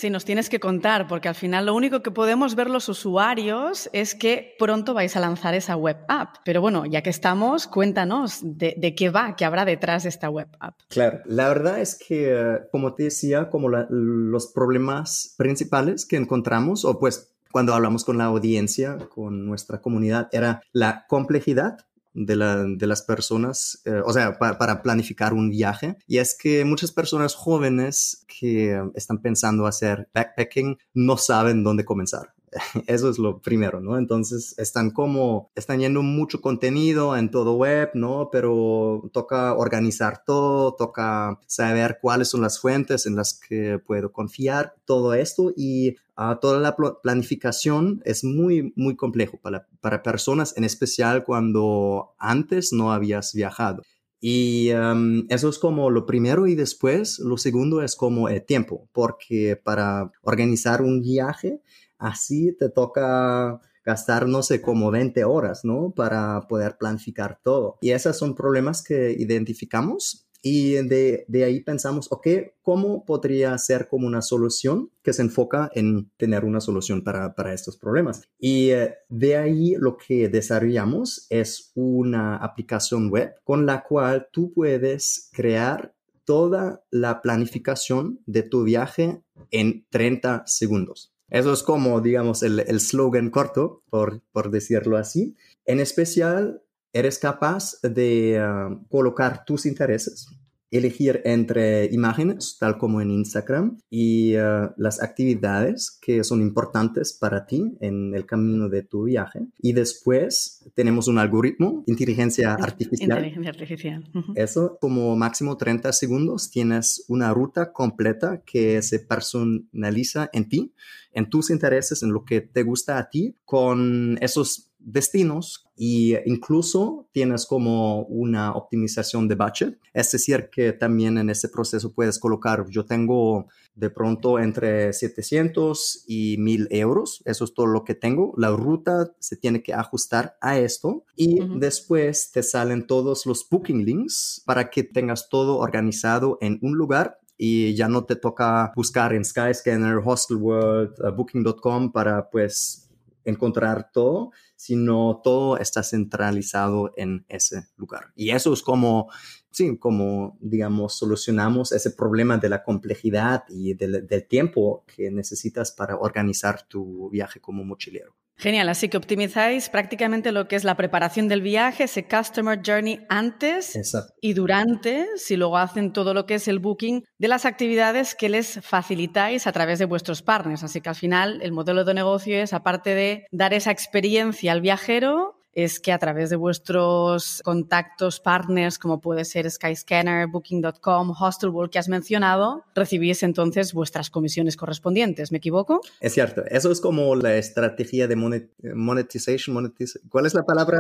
Sí, 0.01 0.09
nos 0.09 0.25
tienes 0.25 0.49
que 0.49 0.61
contar, 0.61 1.07
porque 1.09 1.29
al 1.29 1.35
final 1.35 1.67
lo 1.67 1.75
único 1.75 2.03
que 2.03 2.11
podemos 2.11 2.55
ver 2.55 2.71
los 2.71 2.89
usuarios 2.89 3.91
es 3.93 4.15
que 4.15 4.55
pronto 4.59 4.95
vais 4.95 5.15
a 5.15 5.21
lanzar 5.21 5.55
esa 5.55 5.77
web 5.77 5.99
app. 6.09 6.37
Pero 6.43 6.63
bueno, 6.63 6.87
ya 6.87 7.03
que 7.03 7.11
estamos, 7.11 7.67
cuéntanos 7.67 8.39
de, 8.41 8.95
qué 8.97 9.11
va, 9.11 9.37
qué 9.37 9.45
habrá 9.45 9.67
detrás 9.67 10.05
de 10.05 10.09
esta 10.09 10.31
web 10.31 10.49
app. 10.59 10.75
Claro, 10.89 11.21
la 11.27 11.49
verdad 11.49 11.81
es 11.81 11.99
que, 11.99 12.33
eh, 12.33 12.61
como 12.73 12.95
te 12.95 13.03
decía, 13.03 13.51
como 13.51 13.69
los 13.69 14.47
problemas 14.47 15.35
principales 15.37 16.07
que 16.07 16.17
encontramos, 16.17 16.87
o 16.87 16.99
pues 16.99 17.35
cuando 17.53 17.75
hablamos 17.75 18.07
con 18.07 18.17
la 18.17 18.25
audiencia, 18.25 18.97
con 19.11 19.45
nuestra 19.45 19.83
comunidad, 19.83 20.31
era 20.33 20.63
la 20.73 21.05
complejidad 21.09 21.77
de, 22.13 22.37
la, 22.37 22.65
de 22.65 22.87
las 22.87 23.03
personas, 23.03 23.83
eh, 23.85 24.01
o 24.05 24.13
sea, 24.13 24.39
para 24.39 24.83
planificar 24.83 25.33
un 25.33 25.51
viaje. 25.51 25.97
Y 26.07 26.19
es 26.19 26.37
que 26.37 26.65
muchas 26.65 26.93
personas 26.93 27.35
jóvenes 27.35 28.25
que 28.27 28.81
están 28.95 29.21
pensando 29.21 29.67
hacer 29.67 30.09
backpacking 30.15 30.79
no 30.95 31.17
saben 31.17 31.63
dónde 31.63 31.85
comenzar. 31.85 32.35
Eso 32.87 33.11
es 33.11 33.19
lo 33.19 33.41
primero, 33.41 33.81
¿no? 33.81 33.97
Entonces 33.97 34.55
están 34.59 34.91
como, 34.91 35.51
están 35.55 35.81
yendo 35.81 36.03
mucho 36.03 36.41
contenido 36.41 37.17
en 37.17 37.31
todo 37.31 37.55
web, 37.55 37.91
¿no? 37.95 38.29
Pero 38.33 39.09
toca 39.13 39.55
organizar 39.55 40.25
todo, 40.25 40.75
toca 40.75 41.39
saber 41.47 41.99
cuáles 42.01 42.29
son 42.29 42.43
las 42.43 42.61
fuentes 42.61 43.07
en 43.07 43.17
las 43.17 43.39
que 43.39 43.79
puedo 43.79 44.13
confiar, 44.13 44.75
todo 44.85 45.15
esto 45.15 45.53
y 45.57 45.97
uh, 46.19 46.37
toda 46.41 46.59
la 46.59 46.77
planificación 47.03 48.03
es 48.05 48.25
muy, 48.25 48.73
muy 48.77 48.97
complejo 48.97 49.39
para, 49.41 49.67
para 49.81 50.03
personas, 50.03 50.57
en 50.57 50.65
especial 50.65 51.25
cuando 51.25 52.15
antes 52.19 52.73
no 52.73 52.93
habías 52.93 53.33
viajado. 53.33 53.83
Y 54.23 54.71
um, 54.73 55.25
eso 55.31 55.49
es 55.49 55.59
como 55.59 55.89
lo 55.89 56.05
primero 56.05 56.47
y 56.47 56.55
después 56.55 57.19
lo 57.21 57.39
segundo 57.39 57.81
es 57.81 57.97
como 57.97 58.29
el 58.29 58.45
tiempo, 58.45 58.87
porque 58.93 59.59
para 59.63 60.13
organizar 60.21 60.83
un 60.83 61.01
viaje 61.01 61.63
así 62.01 62.57
te 62.59 62.69
toca 62.71 63.61
gastar, 63.85 64.27
no 64.29 64.43
sé, 64.43 64.61
como 64.61 64.91
20 64.91 65.25
horas, 65.25 65.65
¿no? 65.65 65.93
Para 65.95 66.47
poder 66.49 66.77
planificar 66.79 67.41
todo. 67.43 67.79
Y 67.81 67.91
esos 67.91 68.19
son 68.19 68.35
problemas 68.35 68.83
que 68.83 69.13
identificamos 69.13 70.27
y 70.43 70.73
de, 70.73 71.25
de, 71.29 71.45
ahí 71.45 71.61
pensamos, 71.61 72.09
ok, 72.11 72.27
¿cómo 72.63 73.05
podría 73.05 73.57
ser 73.59 73.89
como 73.89 74.07
una 74.07 74.23
solución 74.23 74.91
que 75.03 75.13
se 75.13 75.23
enfoca 75.23 75.71
en 75.75 76.11
tener 76.17 76.45
una 76.45 76.61
solución 76.61 77.05
para, 77.05 77.35
para 77.35 77.53
estos 77.53 77.77
problemas? 77.77 78.23
Y 78.39 78.71
eh, 78.71 78.95
de 79.09 79.37
ahí 79.37 79.75
lo 79.79 79.99
que 79.99 80.29
desarrollamos 80.29 81.27
es 81.29 81.73
una 81.75 82.37
aplicación 82.37 83.11
web 83.11 83.35
con 83.45 83.67
la 83.67 83.83
cual 83.83 84.29
tú 84.33 84.53
puedes 84.55 85.29
crear 85.33 85.95
toda 86.25 86.85
la 86.91 87.21
planificación 87.21 88.21
de 88.25 88.43
tu 88.43 88.65
viaje 88.65 89.23
en 89.51 89.85
30 89.91 90.45
segundos. 90.47 91.10
Eso 91.31 91.53
es 91.53 91.63
como, 91.63 92.01
digamos, 92.01 92.43
el, 92.43 92.61
el 92.61 92.81
slogan 92.81 93.31
corto, 93.31 93.83
por, 93.89 94.23
por 94.33 94.51
decirlo 94.51 94.97
así. 94.97 95.37
En 95.65 95.81
especial, 95.81 96.63
eres 96.93 97.19
capaz 97.19 97.81
de 97.83 98.39
ah, 98.39 98.77
colocar 98.89 99.45
tus 99.45 99.67
intereses, 99.67 100.27
elegir 100.71 101.21
entre 101.25 101.87
imágenes, 101.87 102.57
tal 102.59 102.79
como 102.79 103.01
en 103.01 103.11
Instagram, 103.11 103.79
y 103.89 104.35
ah, 104.37 104.75
las 104.77 105.03
actividades 105.03 105.99
que 106.01 106.25
son 106.25 106.43
importantes 106.43 107.13
para 107.13 107.47
ti 107.47 107.77
en 107.81 108.15
el 108.15 108.27
camino 108.27 108.69
de 108.69 108.83
tu 108.83 109.05
viaje. 109.05 109.47
Y 109.59 109.73
después 109.73 110.65
tenemos 110.75 111.09
un 111.09 111.19
algoritmo, 111.19 111.85
inteligencia 111.87 112.55
artificial. 112.55 113.11
Inteligencia 113.11 113.51
artificial. 113.51 114.11
Eso, 114.35 114.79
como 114.81 115.17
máximo 115.17 115.57
30 115.57 115.93
segundos, 115.93 116.51
tienes 116.51 117.05
una 117.09 117.33
ruta 117.33 117.73
completa 117.73 118.43
que 118.45 118.83
se 118.83 119.01
personaliza 119.01 120.29
en 120.33 120.49
ti 120.49 120.75
en 121.13 121.29
tus 121.29 121.51
intereses, 121.51 122.03
en 122.03 122.13
lo 122.13 122.25
que 122.25 122.41
te 122.41 122.63
gusta 122.63 122.99
a 122.99 123.11
ti, 123.11 123.37
con 123.45 124.19
esos 124.21 124.71
destinos 124.83 125.67
y 125.77 126.15
incluso 126.27 127.09
tienes 127.13 127.47
como 127.47 128.03
una 128.05 128.53
optimización 128.53 129.29
de 129.29 129.35
budget. 129.35 129.79
Es 129.93 130.11
decir, 130.13 130.49
que 130.51 130.73
también 130.73 131.19
en 131.19 131.31
ese 131.31 131.49
proceso 131.49 131.93
puedes 131.93 132.19
colocar, 132.19 132.67
yo 132.69 132.85
tengo 132.85 133.47
de 133.75 133.91
pronto 133.91 134.39
entre 134.39 134.93
700 134.93 136.05
y 136.07 136.37
1000 136.39 136.69
euros. 136.71 137.23
Eso 137.25 137.45
es 137.45 137.55
todo 137.55 137.67
lo 137.67 137.85
que 137.85 137.95
tengo. 137.95 138.35
La 138.37 138.51
ruta 138.51 139.13
se 139.19 139.37
tiene 139.37 139.63
que 139.63 139.73
ajustar 139.73 140.37
a 140.41 140.59
esto 140.59 141.05
y 141.17 141.41
después 141.59 142.31
te 142.33 142.43
salen 142.43 142.87
todos 142.87 143.27
los 143.27 143.47
booking 143.49 143.85
links 143.85 144.43
para 144.45 144.71
que 144.71 144.83
tengas 144.83 145.29
todo 145.29 145.59
organizado 145.59 146.37
en 146.41 146.59
un 146.63 146.77
lugar 146.77 147.20
y 147.43 147.75
ya 147.75 147.89
no 147.89 148.05
te 148.05 148.17
toca 148.17 148.71
buscar 148.77 149.15
en 149.15 149.25
Skyscanner, 149.25 149.99
Hostelworld, 150.05 150.93
uh, 151.01 151.11
Booking.com 151.17 151.91
para 151.91 152.29
pues 152.29 152.91
encontrar 153.25 153.91
todo, 153.91 154.33
sino 154.57 155.23
todo 155.25 155.57
está 155.57 155.83
centralizado 155.83 156.93
en 156.99 157.25
ese 157.31 157.67
lugar. 157.79 158.13
Y 158.15 158.33
eso 158.33 158.53
es 158.53 158.61
como 158.61 159.09
sí, 159.51 159.79
como, 159.79 160.37
digamos, 160.41 160.99
solucionamos 160.99 161.73
ese 161.73 161.93
problema 161.93 162.37
de 162.37 162.51
la 162.51 162.63
complejidad 162.63 163.45
y 163.49 163.73
del, 163.73 164.07
tiempo 164.29 164.85
que 164.87 165.11
necesitas 165.11 165.73
para 165.73 165.97
organizar 165.97 166.67
tu 166.69 167.09
viaje 167.09 167.41
como 167.41 167.65
mochilero. 167.65 168.15
Genial, 168.41 168.71
así 168.71 168.89
que 168.89 168.97
optimizáis 168.97 169.69
prácticamente 169.69 170.33
lo 170.33 170.49
que 170.49 170.57
es 170.57 170.65
la 170.65 170.75
preparación 170.75 171.29
del 171.29 171.43
viaje, 171.43 171.85
ese 171.85 172.09
customer 172.09 172.59
journey 172.65 173.05
antes 173.11 173.79
y 174.23 174.33
durante, 174.33 175.07
si 175.17 175.37
luego 175.37 175.59
hacen 175.59 175.93
todo 175.93 176.15
lo 176.15 176.25
que 176.25 176.37
es 176.37 176.49
el 176.49 176.59
booking 176.59 177.05
de 177.19 177.29
las 177.29 177.45
actividades 177.45 178.15
que 178.15 178.31
les 178.31 178.61
facilitáis 178.63 179.47
a 179.47 179.53
través 179.53 179.79
de 179.79 179.85
vuestros 179.85 180.23
partners. 180.23 180.63
Así 180.63 180.81
que 180.81 180.89
al 180.89 180.95
final 180.95 181.41
el 181.43 181.53
modelo 181.53 181.85
de 181.85 181.93
negocio 181.93 182.39
es, 182.39 182.55
aparte 182.55 182.95
de 182.95 183.27
dar 183.31 183.53
esa 183.53 183.73
experiencia 183.73 184.53
al 184.53 184.63
viajero, 184.63 185.40
es 185.53 185.81
que 185.81 185.93
a 185.93 185.99
través 185.99 186.31
de 186.31 186.37
vuestros 186.37 187.43
contactos, 187.45 188.21
partners, 188.21 188.79
como 188.79 189.01
puede 189.01 189.25
ser 189.25 189.51
Skyscanner, 189.51 190.29
Booking.com, 190.29 191.15
Hostelworld 191.19 191.71
que 191.71 191.79
has 191.79 191.89
mencionado, 191.89 192.65
recibís 192.75 193.23
entonces 193.23 193.73
vuestras 193.73 194.11
comisiones 194.11 194.57
correspondientes. 194.57 195.33
¿Me 195.33 195.39
equivoco? 195.39 195.81
Es 196.01 196.15
cierto. 196.15 196.45
Eso 196.47 196.71
es 196.71 196.81
como 196.81 197.17
la 197.17 197.37
estrategia 197.37 198.07
de 198.07 198.17
monetization. 198.17 199.75
¿Cuál 200.09 200.27
es 200.27 200.35
la 200.35 200.43
palabra? 200.43 200.79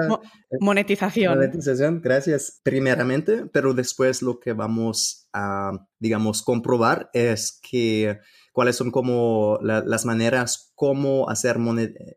monetización. 0.60 1.34
Monetización, 1.36 2.00
gracias. 2.00 2.60
Primeramente, 2.62 3.46
pero 3.52 3.74
después 3.74 4.22
lo 4.22 4.38
que 4.38 4.52
vamos 4.52 5.28
a, 5.32 5.86
digamos, 5.98 6.42
comprobar 6.42 7.10
es 7.12 7.58
que 7.60 8.20
cuáles 8.52 8.76
son 8.76 8.90
como 8.90 9.58
las 9.62 10.04
maneras 10.04 10.72
cómo 10.74 11.28
hacer 11.28 11.56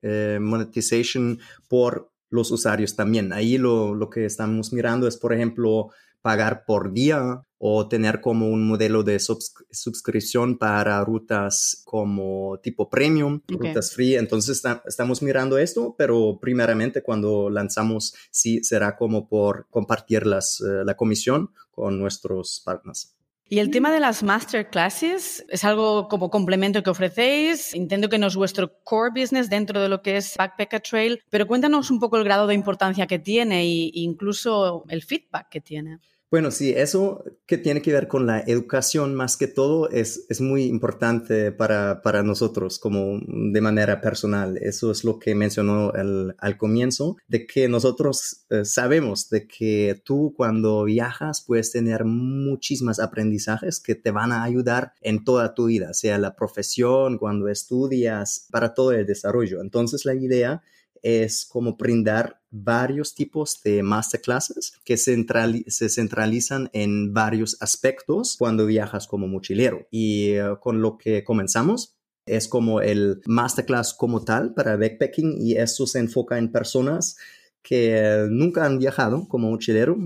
eh, 0.01 0.39
monetization 0.41 1.39
por 1.67 2.12
los 2.33 2.51
usuarios 2.51 2.95
también. 2.95 3.31
Ahí 3.31 3.57
lo, 3.57 3.93
lo, 3.93 4.09
que 4.09 4.25
estamos 4.25 4.73
mirando 4.73 5.07
es, 5.07 5.17
por 5.17 5.33
ejemplo, 5.33 5.89
pagar 6.21 6.65
por 6.65 6.91
día 6.91 7.43
o 7.59 7.87
tener 7.87 8.21
como 8.21 8.49
un 8.49 8.67
modelo 8.67 9.03
de 9.03 9.19
suscripción 9.19 10.57
para 10.57 11.03
rutas 11.05 11.81
como 11.85 12.59
tipo 12.63 12.89
premium, 12.89 13.41
rutas 13.47 13.93
free. 13.93 14.15
Entonces 14.15 14.63
estamos 14.85 15.21
mirando 15.21 15.57
esto, 15.57 15.95
pero 15.97 16.39
primeramente 16.41 17.03
cuando 17.03 17.49
lanzamos 17.49 18.15
sí 18.31 18.63
será 18.63 18.95
como 18.95 19.27
por 19.27 19.67
compartir 19.69 20.25
las, 20.25 20.59
eh, 20.61 20.83
la 20.83 20.95
comisión 20.95 21.51
con 21.71 21.99
nuestros 21.99 22.61
partners. 22.65 23.15
Y 23.53 23.59
el 23.59 23.69
tema 23.69 23.91
de 23.91 23.99
las 23.99 24.23
masterclasses 24.23 25.45
es 25.47 25.63
algo 25.63 26.07
como 26.07 26.31
complemento 26.31 26.81
que 26.81 26.89
ofrecéis. 26.89 27.75
Entiendo 27.75 28.09
que 28.09 28.17
no 28.17 28.25
es 28.25 28.35
vuestro 28.35 28.79
core 28.83 29.11
business 29.11 29.47
dentro 29.47 29.79
de 29.79 29.89
lo 29.89 30.01
que 30.01 30.17
es 30.17 30.35
Backpacker 30.35 30.81
Trail, 30.81 31.21
pero 31.29 31.45
cuéntanos 31.45 31.91
un 31.91 31.99
poco 31.99 32.17
el 32.17 32.23
grado 32.23 32.47
de 32.47 32.55
importancia 32.55 33.05
que 33.05 33.19
tiene 33.19 33.61
e 33.61 33.91
incluso 33.93 34.85
el 34.89 35.03
feedback 35.03 35.49
que 35.49 35.61
tiene. 35.61 35.99
Bueno, 36.33 36.49
sí, 36.49 36.73
eso 36.75 37.23
que 37.45 37.59
tiene 37.59 37.83
que 37.83 37.93
ver 37.93 38.07
con 38.07 38.25
la 38.25 38.39
educación 38.39 39.13
más 39.13 39.37
que 39.37 39.45
todo 39.45 39.87
es, 39.91 40.25
es 40.29 40.41
muy 40.41 40.63
importante 40.63 41.51
para, 41.51 42.01
para, 42.01 42.23
nosotros 42.23 42.79
como 42.79 43.19
de 43.27 43.61
manera 43.61 44.01
personal. 44.01 44.57
Eso 44.57 44.89
es 44.89 45.03
lo 45.03 45.19
que 45.19 45.35
mencionó 45.35 45.93
al 45.93 46.57
comienzo, 46.57 47.17
de 47.27 47.45
que 47.45 47.69
nosotros 47.69 48.47
eh, 48.49 48.65
sabemos 48.65 49.29
de 49.29 49.47
que 49.47 50.01
tú 50.03 50.33
cuando 50.35 50.85
viajas 50.85 51.43
puedes 51.45 51.71
tener 51.71 52.03
muchísimos 52.03 52.99
aprendizajes 52.99 53.79
que 53.79 53.93
te 53.93 54.09
van 54.09 54.31
a 54.31 54.41
ayudar 54.41 54.93
en 55.01 55.23
toda 55.23 55.53
tu 55.53 55.65
vida, 55.67 55.93
sea 55.93 56.17
la 56.17 56.35
profesión, 56.35 57.19
cuando 57.19 57.47
estudias, 57.47 58.47
para 58.49 58.73
todo 58.73 58.91
el 58.91 59.05
desarrollo. 59.05 59.61
Entonces 59.61 60.03
la 60.03 60.15
idea 60.15 60.63
es 61.03 61.45
como 61.45 61.75
brindar 61.75 62.41
varios 62.49 63.13
tipos 63.13 63.61
de 63.63 63.83
masterclasses 63.83 64.79
que 64.85 64.97
se 64.97 65.89
centralizan 65.89 66.69
en 66.73 67.13
varios 67.13 67.57
aspectos 67.61 68.37
cuando 68.39 68.65
viajas 68.65 69.05
como 69.05 69.27
mochilero. 69.27 69.85
Y 69.91 70.31
eh, 70.31 70.55
con 70.61 70.81
lo 70.81 70.97
que 70.97 71.23
comenzamos 71.23 71.95
es 72.25 72.47
como 72.47 72.79
el 72.79 73.21
masterclass 73.25 73.93
como 73.93 74.23
tal 74.23 74.53
para 74.53 74.77
backpacking 74.77 75.35
y 75.41 75.57
esto 75.57 75.85
se 75.85 75.99
enfoca 75.99 76.37
en 76.37 76.51
personas 76.51 77.17
que 77.61 78.27
nunca 78.29 78.65
han 78.65 78.77
viajado 78.77 79.27
como 79.27 79.49
mochilero, 79.49 79.97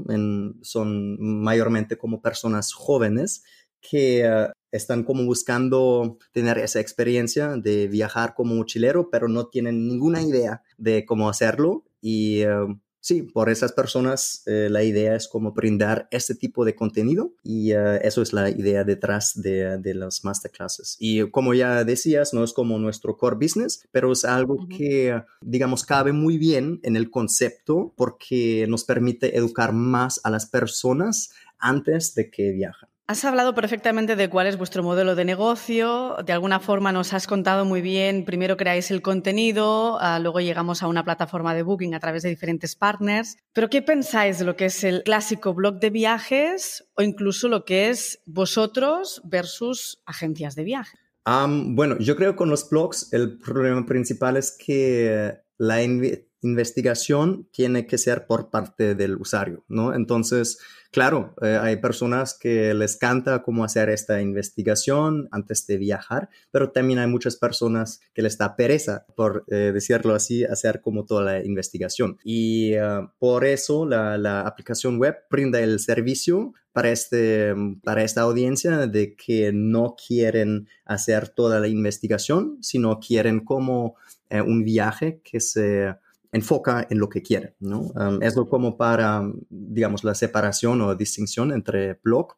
son 0.61 1.17
mayormente 1.19 1.97
como 1.97 2.21
personas 2.21 2.71
jóvenes 2.71 3.43
que 3.81 4.25
eh, 4.25 4.47
están 4.71 5.03
como 5.03 5.25
buscando 5.25 6.17
tener 6.31 6.57
esa 6.57 6.79
experiencia 6.79 7.55
de 7.57 7.87
viajar 7.87 8.33
como 8.35 8.55
mochilero, 8.55 9.09
pero 9.09 9.27
no 9.27 9.47
tienen 9.47 9.87
ninguna 9.87 10.21
idea 10.21 10.63
de 10.77 11.05
cómo 11.05 11.29
hacerlo. 11.29 11.83
Y 12.01 12.41
eh, 12.41 12.49
sí, 12.99 13.23
por 13.23 13.49
esas 13.49 13.71
personas 13.71 14.43
eh, 14.45 14.67
la 14.69 14.83
idea 14.83 15.15
es 15.15 15.27
como 15.27 15.53
brindar 15.53 16.07
este 16.11 16.35
tipo 16.35 16.65
de 16.65 16.75
contenido 16.75 17.33
y 17.43 17.71
eso 17.71 18.21
es 18.21 18.33
la 18.33 18.49
idea 18.49 18.83
detrás 18.83 19.41
de, 19.41 19.77
de, 19.77 19.93
las 19.93 20.23
masterclasses. 20.23 20.97
Y 20.99 21.29
como 21.31 21.53
ya 21.53 21.83
decías, 21.83 22.33
no 22.33 22.43
es 22.43 22.53
como 22.53 22.77
nuestro 22.79 23.17
core 23.17 23.37
business, 23.37 23.87
pero 23.91 24.11
es 24.11 24.25
algo 24.25 24.67
que, 24.67 25.21
digamos, 25.41 25.85
cabe 25.85 26.11
muy 26.11 26.37
bien 26.37 26.79
en 26.83 26.95
el 26.95 27.09
concepto 27.09 27.93
porque 27.95 28.65
nos 28.67 28.83
permite 28.83 29.37
educar 29.37 29.73
más 29.73 30.19
a 30.23 30.29
las 30.29 30.45
personas 30.45 31.31
antes 31.59 32.13
de 32.13 32.29
que 32.29 32.51
viajan. 32.51 32.89
Has 33.09 33.23
hablado 33.23 33.55
perfectamente 33.55 34.17
de 34.17 34.29
cuál 34.29 34.47
es 34.47 34.57
vuestro 34.57 34.83
modelo 34.83 35.15
de 35.15 35.23
negocio. 35.23 36.17
De 36.25 36.33
alguna 36.33 36.59
forma 36.59 36.91
nos 36.91 37.13
has 37.13 37.25
contado 37.25 37.63
muy 37.63 37.79
bien, 37.79 38.25
primero 38.25 38.57
creáis 38.57 38.91
el 38.91 39.01
contenido, 39.01 39.97
ah, 40.01 40.19
luego 40.19 40.41
llegamos 40.41 40.83
a 40.83 40.87
una 40.87 41.05
plataforma 41.05 41.55
de 41.55 41.63
booking 41.63 41.95
a 41.95 42.01
través 42.01 42.23
de 42.23 42.29
diferentes 42.29 42.75
partners. 42.75 43.37
Pero 43.53 43.69
¿qué 43.69 43.81
pensáis 43.81 44.39
de 44.39 44.45
lo 44.45 44.57
que 44.57 44.65
es 44.65 44.83
el 44.83 45.03
clásico 45.03 45.53
blog 45.53 45.79
de 45.79 45.89
viajes 45.89 46.85
o 46.95 47.01
incluso 47.01 47.47
lo 47.47 47.63
que 47.63 47.87
es 47.87 48.21
vosotros 48.25 49.21
versus 49.23 50.01
agencias 50.05 50.55
de 50.55 50.65
viaje? 50.65 50.97
bueno, 51.25 51.97
yo 51.99 52.15
creo 52.17 52.31
que 52.31 52.37
con 52.37 52.49
los 52.49 52.69
blogs 52.69 53.11
el 53.13 53.37
problema 53.37 53.85
principal 53.85 54.35
es 54.35 54.57
que 54.57 55.37
la 55.57 55.81
investigación 56.41 57.49
tiene 57.51 57.85
que 57.85 57.97
ser 57.97 58.27
por 58.27 58.49
parte 58.49 58.95
del 58.95 59.15
usuario, 59.15 59.65
¿no? 59.67 59.93
Entonces, 59.93 60.57
Claro, 60.91 61.33
eh, 61.41 61.57
hay 61.61 61.77
personas 61.77 62.37
que 62.37 62.73
les 62.73 62.95
canta 62.95 63.43
cómo 63.43 63.63
hacer 63.63 63.89
esta 63.89 64.21
investigación 64.21 65.27
antes 65.31 65.67
de 65.67 65.77
viajar, 65.77 66.29
pero 66.51 66.71
también 66.71 66.99
hay 66.99 67.07
muchas 67.07 67.35
personas 67.35 67.99
que 68.13 68.21
les 68.21 68.37
da 68.37 68.55
pereza, 68.55 69.05
por 69.15 69.43
eh, 69.47 69.71
decirlo 69.73 70.15
así, 70.15 70.43
hacer 70.43 70.81
como 70.81 71.05
toda 71.05 71.23
la 71.23 71.45
investigación. 71.45 72.17
Y 72.23 72.73
eh, 72.73 73.07
por 73.19 73.45
eso 73.45 73.85
la, 73.85 74.17
la, 74.17 74.41
aplicación 74.41 74.97
web 74.97 75.17
brinda 75.29 75.59
el 75.59 75.79
servicio 75.79 76.53
para, 76.71 76.89
este, 76.89 77.53
para 77.83 78.03
esta 78.03 78.21
audiencia 78.21 78.87
de 78.87 79.15
que 79.15 79.51
no 79.53 79.95
quieren 79.95 80.67
hacer 80.85 81.27
toda 81.29 81.59
la 81.59 81.67
investigación, 81.67 82.57
sino 82.61 82.99
quieren 82.99 83.41
como 83.41 83.95
un 84.29 84.65
viaje 84.65 85.21
que 85.23 85.39
se 85.39 85.95
enfoca 86.31 86.87
en 86.89 86.99
lo 86.99 87.09
que 87.09 87.21
quiere, 87.21 87.55
¿no? 87.59 87.81
Um, 87.95 88.21
es 88.21 88.35
lo 88.35 88.47
como 88.47 88.77
para, 88.77 89.23
digamos, 89.49 90.03
la 90.03 90.15
separación 90.15 90.81
o 90.81 90.95
distinción 90.95 91.51
entre 91.51 91.95
blog 92.03 92.35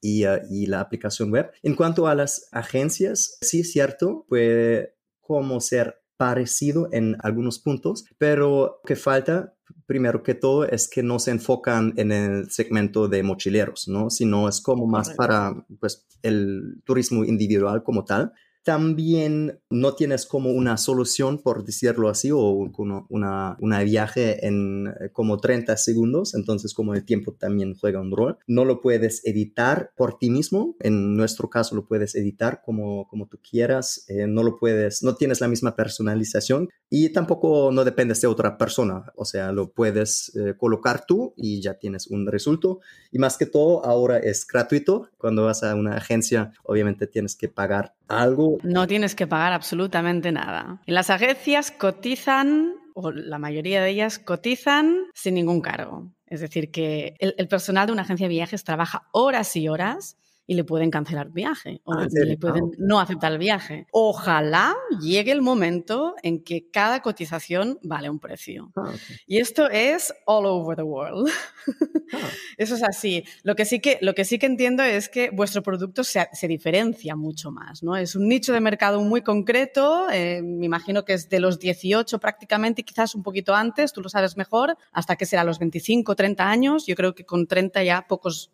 y, 0.00 0.26
uh, 0.26 0.40
y, 0.50 0.66
la 0.66 0.80
aplicación 0.80 1.30
web. 1.30 1.50
En 1.62 1.74
cuanto 1.74 2.06
a 2.06 2.14
las 2.14 2.48
agencias, 2.52 3.38
sí 3.40 3.60
es 3.60 3.72
cierto, 3.72 4.24
puede 4.28 4.96
como 5.20 5.60
ser 5.60 6.02
parecido 6.16 6.88
en 6.92 7.16
algunos 7.22 7.58
puntos, 7.58 8.04
pero 8.18 8.80
que 8.84 8.96
falta 8.96 9.54
primero 9.86 10.22
que 10.22 10.34
todo 10.34 10.64
es 10.64 10.88
que 10.88 11.02
no 11.02 11.18
se 11.18 11.30
enfocan 11.30 11.94
en 11.96 12.12
el 12.12 12.50
segmento 12.50 13.08
de 13.08 13.22
mochileros, 13.22 13.88
¿no? 13.88 14.10
Sino 14.10 14.48
es 14.48 14.60
como 14.60 14.86
más 14.86 15.10
para 15.14 15.66
pues, 15.78 16.06
el 16.22 16.82
turismo 16.84 17.24
individual 17.24 17.82
como 17.82 18.04
tal 18.04 18.32
también 18.62 19.60
no 19.70 19.94
tienes 19.94 20.26
como 20.26 20.50
una 20.50 20.76
solución, 20.76 21.38
por 21.38 21.64
decirlo 21.64 22.08
así, 22.08 22.30
o 22.30 22.70
una, 23.08 23.56
una 23.58 23.82
viaje 23.82 24.46
en 24.46 24.88
eh, 24.88 25.10
como 25.12 25.38
30 25.38 25.76
segundos, 25.76 26.34
entonces 26.34 26.74
como 26.74 26.94
el 26.94 27.04
tiempo 27.04 27.32
también 27.32 27.74
juega 27.74 28.00
un 28.00 28.10
rol. 28.10 28.38
No 28.46 28.64
lo 28.64 28.80
puedes 28.80 29.24
editar 29.24 29.92
por 29.96 30.18
ti 30.18 30.30
mismo, 30.30 30.76
en 30.80 31.14
nuestro 31.14 31.48
caso 31.48 31.74
lo 31.74 31.86
puedes 31.86 32.14
editar 32.14 32.62
como, 32.64 33.08
como 33.08 33.26
tú 33.26 33.38
quieras, 33.38 34.04
eh, 34.08 34.26
no 34.26 34.42
lo 34.42 34.58
puedes, 34.58 35.02
no 35.02 35.14
tienes 35.14 35.40
la 35.40 35.48
misma 35.48 35.74
personalización 35.74 36.68
y 36.90 37.10
tampoco 37.10 37.70
no 37.72 37.84
dependes 37.84 38.20
de 38.20 38.26
otra 38.26 38.58
persona, 38.58 39.12
o 39.16 39.24
sea, 39.24 39.52
lo 39.52 39.72
puedes 39.72 40.34
eh, 40.36 40.54
colocar 40.56 41.06
tú 41.06 41.32
y 41.36 41.60
ya 41.62 41.74
tienes 41.74 42.08
un 42.08 42.26
resultado 42.26 42.80
y 43.12 43.18
más 43.18 43.36
que 43.36 43.46
todo 43.46 43.84
ahora 43.84 44.18
es 44.18 44.46
gratuito, 44.46 45.08
cuando 45.16 45.44
vas 45.44 45.62
a 45.62 45.74
una 45.74 45.96
agencia 45.96 46.52
obviamente 46.64 47.06
tienes 47.06 47.36
que 47.36 47.48
pagar 47.48 47.94
algo. 48.10 48.58
No 48.62 48.86
tienes 48.86 49.14
que 49.14 49.26
pagar 49.26 49.52
absolutamente 49.52 50.32
nada. 50.32 50.80
Las 50.86 51.10
agencias 51.10 51.70
cotizan, 51.70 52.74
o 52.94 53.10
la 53.10 53.38
mayoría 53.38 53.82
de 53.82 53.90
ellas 53.90 54.18
cotizan 54.18 55.06
sin 55.14 55.34
ningún 55.34 55.60
cargo. 55.60 56.12
Es 56.26 56.40
decir, 56.40 56.70
que 56.70 57.14
el 57.18 57.48
personal 57.48 57.86
de 57.86 57.92
una 57.92 58.02
agencia 58.02 58.28
de 58.28 58.34
viajes 58.34 58.62
trabaja 58.62 59.08
horas 59.12 59.56
y 59.56 59.68
horas 59.68 60.16
y 60.50 60.54
le 60.54 60.64
pueden 60.64 60.90
cancelar 60.90 61.30
viaje 61.30 61.80
o 61.84 61.92
ah, 61.92 62.08
le 62.10 62.36
pueden 62.36 62.64
ah, 62.64 62.76
no 62.78 62.98
aceptar 62.98 63.30
el 63.30 63.38
viaje. 63.38 63.86
Ojalá 63.92 64.74
llegue 65.00 65.30
el 65.30 65.42
momento 65.42 66.16
en 66.24 66.42
que 66.42 66.68
cada 66.72 67.02
cotización 67.02 67.78
vale 67.84 68.10
un 68.10 68.18
precio. 68.18 68.72
Ah, 68.74 68.90
y 69.28 69.38
esto 69.38 69.70
es 69.70 70.12
all 70.26 70.46
over 70.46 70.76
the 70.76 70.82
world. 70.82 71.30
Eso 72.58 72.74
es 72.74 72.82
así. 72.82 73.22
Lo 73.44 73.54
que 73.54 73.64
sí 73.64 73.78
que, 73.78 73.98
lo 74.00 74.12
que, 74.12 74.24
sí 74.24 74.40
que 74.40 74.46
entiendo 74.46 74.82
es 74.82 75.08
que 75.08 75.30
vuestro 75.30 75.62
producto 75.62 76.02
se, 76.02 76.28
se 76.32 76.48
diferencia 76.48 77.14
mucho 77.14 77.52
más. 77.52 77.84
¿no? 77.84 77.96
Es 77.96 78.16
un 78.16 78.26
nicho 78.26 78.52
de 78.52 78.60
mercado 78.60 79.00
muy 79.00 79.22
concreto. 79.22 80.10
Eh, 80.10 80.42
me 80.42 80.66
imagino 80.66 81.04
que 81.04 81.12
es 81.12 81.28
de 81.28 81.38
los 81.38 81.60
18 81.60 82.18
prácticamente 82.18 82.80
y 82.80 82.84
quizás 82.84 83.14
un 83.14 83.22
poquito 83.22 83.54
antes, 83.54 83.92
tú 83.92 84.00
lo 84.00 84.08
sabes 84.08 84.36
mejor, 84.36 84.76
hasta 84.90 85.14
que 85.14 85.26
será 85.26 85.44
los 85.44 85.60
25, 85.60 86.16
30 86.16 86.50
años. 86.50 86.86
Yo 86.88 86.96
creo 86.96 87.14
que 87.14 87.24
con 87.24 87.46
30 87.46 87.84
ya 87.84 88.08
pocos 88.08 88.50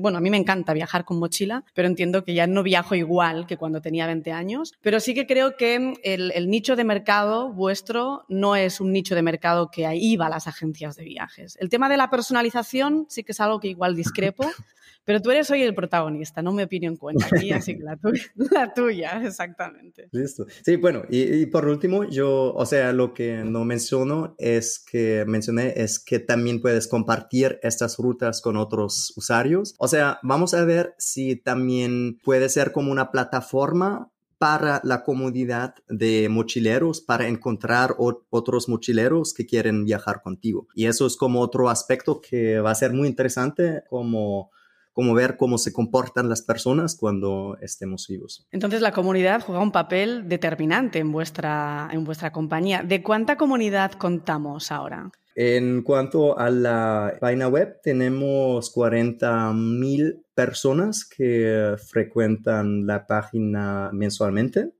bueno, 0.00 0.18
a 0.18 0.20
mí 0.20 0.30
me 0.30 0.36
encanta 0.36 0.72
viajar 0.72 1.04
con 1.04 1.18
mochila, 1.18 1.64
pero 1.74 1.88
entiendo 1.88 2.24
que 2.24 2.34
ya 2.34 2.46
no 2.46 2.62
viajo 2.62 2.94
igual 2.94 3.46
que 3.46 3.56
cuando 3.56 3.80
tenía 3.80 4.06
20 4.06 4.32
años. 4.32 4.72
Pero 4.80 5.00
sí 5.00 5.14
que 5.14 5.26
creo 5.26 5.56
que 5.56 5.94
el, 6.02 6.48
nicho 6.48 6.76
de 6.76 6.84
mercado 6.84 7.52
vuestro 7.52 8.24
no 8.28 8.56
es 8.56 8.80
un 8.80 8.92
nicho 8.92 9.14
de 9.14 9.22
mercado 9.22 9.70
que 9.70 9.86
ahí 9.86 10.16
va 10.16 10.28
las 10.28 10.46
agencias 10.46 10.96
de 10.96 11.04
viajes. 11.04 11.56
El 11.60 11.68
tema 11.68 11.88
de 11.88 11.96
la 11.96 12.10
personalización 12.10 13.06
sí 13.08 13.24
que 13.24 13.32
es 13.32 13.40
algo 13.40 13.60
que 13.60 13.68
igual 13.68 13.96
discrepo. 13.96 14.44
Pero 15.04 15.20
tú 15.20 15.30
eres 15.30 15.50
hoy 15.50 15.62
el 15.62 15.74
protagonista, 15.74 16.42
no 16.42 16.52
me 16.52 16.64
opinión 16.64 16.96
cuenta 16.96 17.26
aquí, 17.30 17.52
así 17.52 17.76
que 17.76 17.82
la 17.82 17.98
la 18.50 18.72
tuya, 18.72 19.22
exactamente. 19.24 20.08
Listo. 20.12 20.46
Sí, 20.64 20.76
bueno, 20.76 21.02
y, 21.08 21.46
por 21.46 21.66
último, 21.68 22.04
yo, 22.04 22.54
o 22.54 22.66
sea, 22.66 22.92
lo 22.92 23.12
que 23.12 23.44
no 23.44 23.64
menciono 23.64 24.34
es 24.38 24.78
que 24.78 25.24
mencioné 25.26 25.74
es 25.76 25.98
que 25.98 26.18
también 26.18 26.60
puedes 26.60 26.88
compartir 26.88 27.58
estas 27.62 27.98
rutas 27.98 28.40
con 28.40 28.56
otros 28.56 29.12
usuarios. 29.16 29.74
O 29.78 29.88
sea, 29.88 30.18
vamos 30.22 30.54
a 30.54 30.64
ver 30.64 30.94
si 30.98 31.36
también 31.36 32.18
puede 32.24 32.48
ser 32.48 32.72
como 32.72 32.90
una 32.90 33.10
plataforma 33.10 34.10
para 34.38 34.80
la 34.84 35.04
comunidad 35.04 35.74
de 35.88 36.28
mochileros, 36.28 37.00
para 37.00 37.28
encontrar 37.28 37.94
otros 37.98 38.68
mochileros 38.68 39.32
que 39.32 39.46
quieren 39.46 39.84
viajar 39.84 40.20
contigo. 40.22 40.66
Y 40.74 40.86
eso 40.86 41.06
es 41.06 41.16
como 41.16 41.40
otro 41.40 41.70
aspecto 41.70 42.20
que 42.20 42.58
va 42.58 42.70
a 42.70 42.74
ser 42.74 42.92
muy 42.92 43.08
interesante, 43.08 43.84
como 43.88 44.50
como 44.94 45.12
ver 45.12 45.36
cómo 45.36 45.58
se 45.58 45.72
comportan 45.72 46.28
las 46.28 46.40
personas 46.40 46.96
cuando 46.96 47.58
estemos 47.60 48.06
vivos. 48.08 48.46
Entonces 48.52 48.80
la 48.80 48.92
comunidad 48.92 49.42
juega 49.42 49.60
un 49.60 49.72
papel 49.72 50.28
determinante 50.28 51.00
en 51.00 51.12
vuestra, 51.12 51.90
en 51.92 52.04
vuestra 52.04 52.32
compañía. 52.32 52.82
¿De 52.82 53.02
cuánta 53.02 53.36
comunidad 53.36 53.92
contamos 53.92 54.70
ahora? 54.70 55.10
En 55.34 55.82
cuanto 55.82 56.38
a 56.38 56.48
la 56.48 57.16
página 57.20 57.48
web, 57.48 57.80
tenemos 57.82 58.72
40.000 58.72 60.22
personas 60.32 61.04
que 61.04 61.74
frecuentan 61.90 62.86
la 62.86 63.04
página 63.04 63.90
mensualmente, 63.92 64.70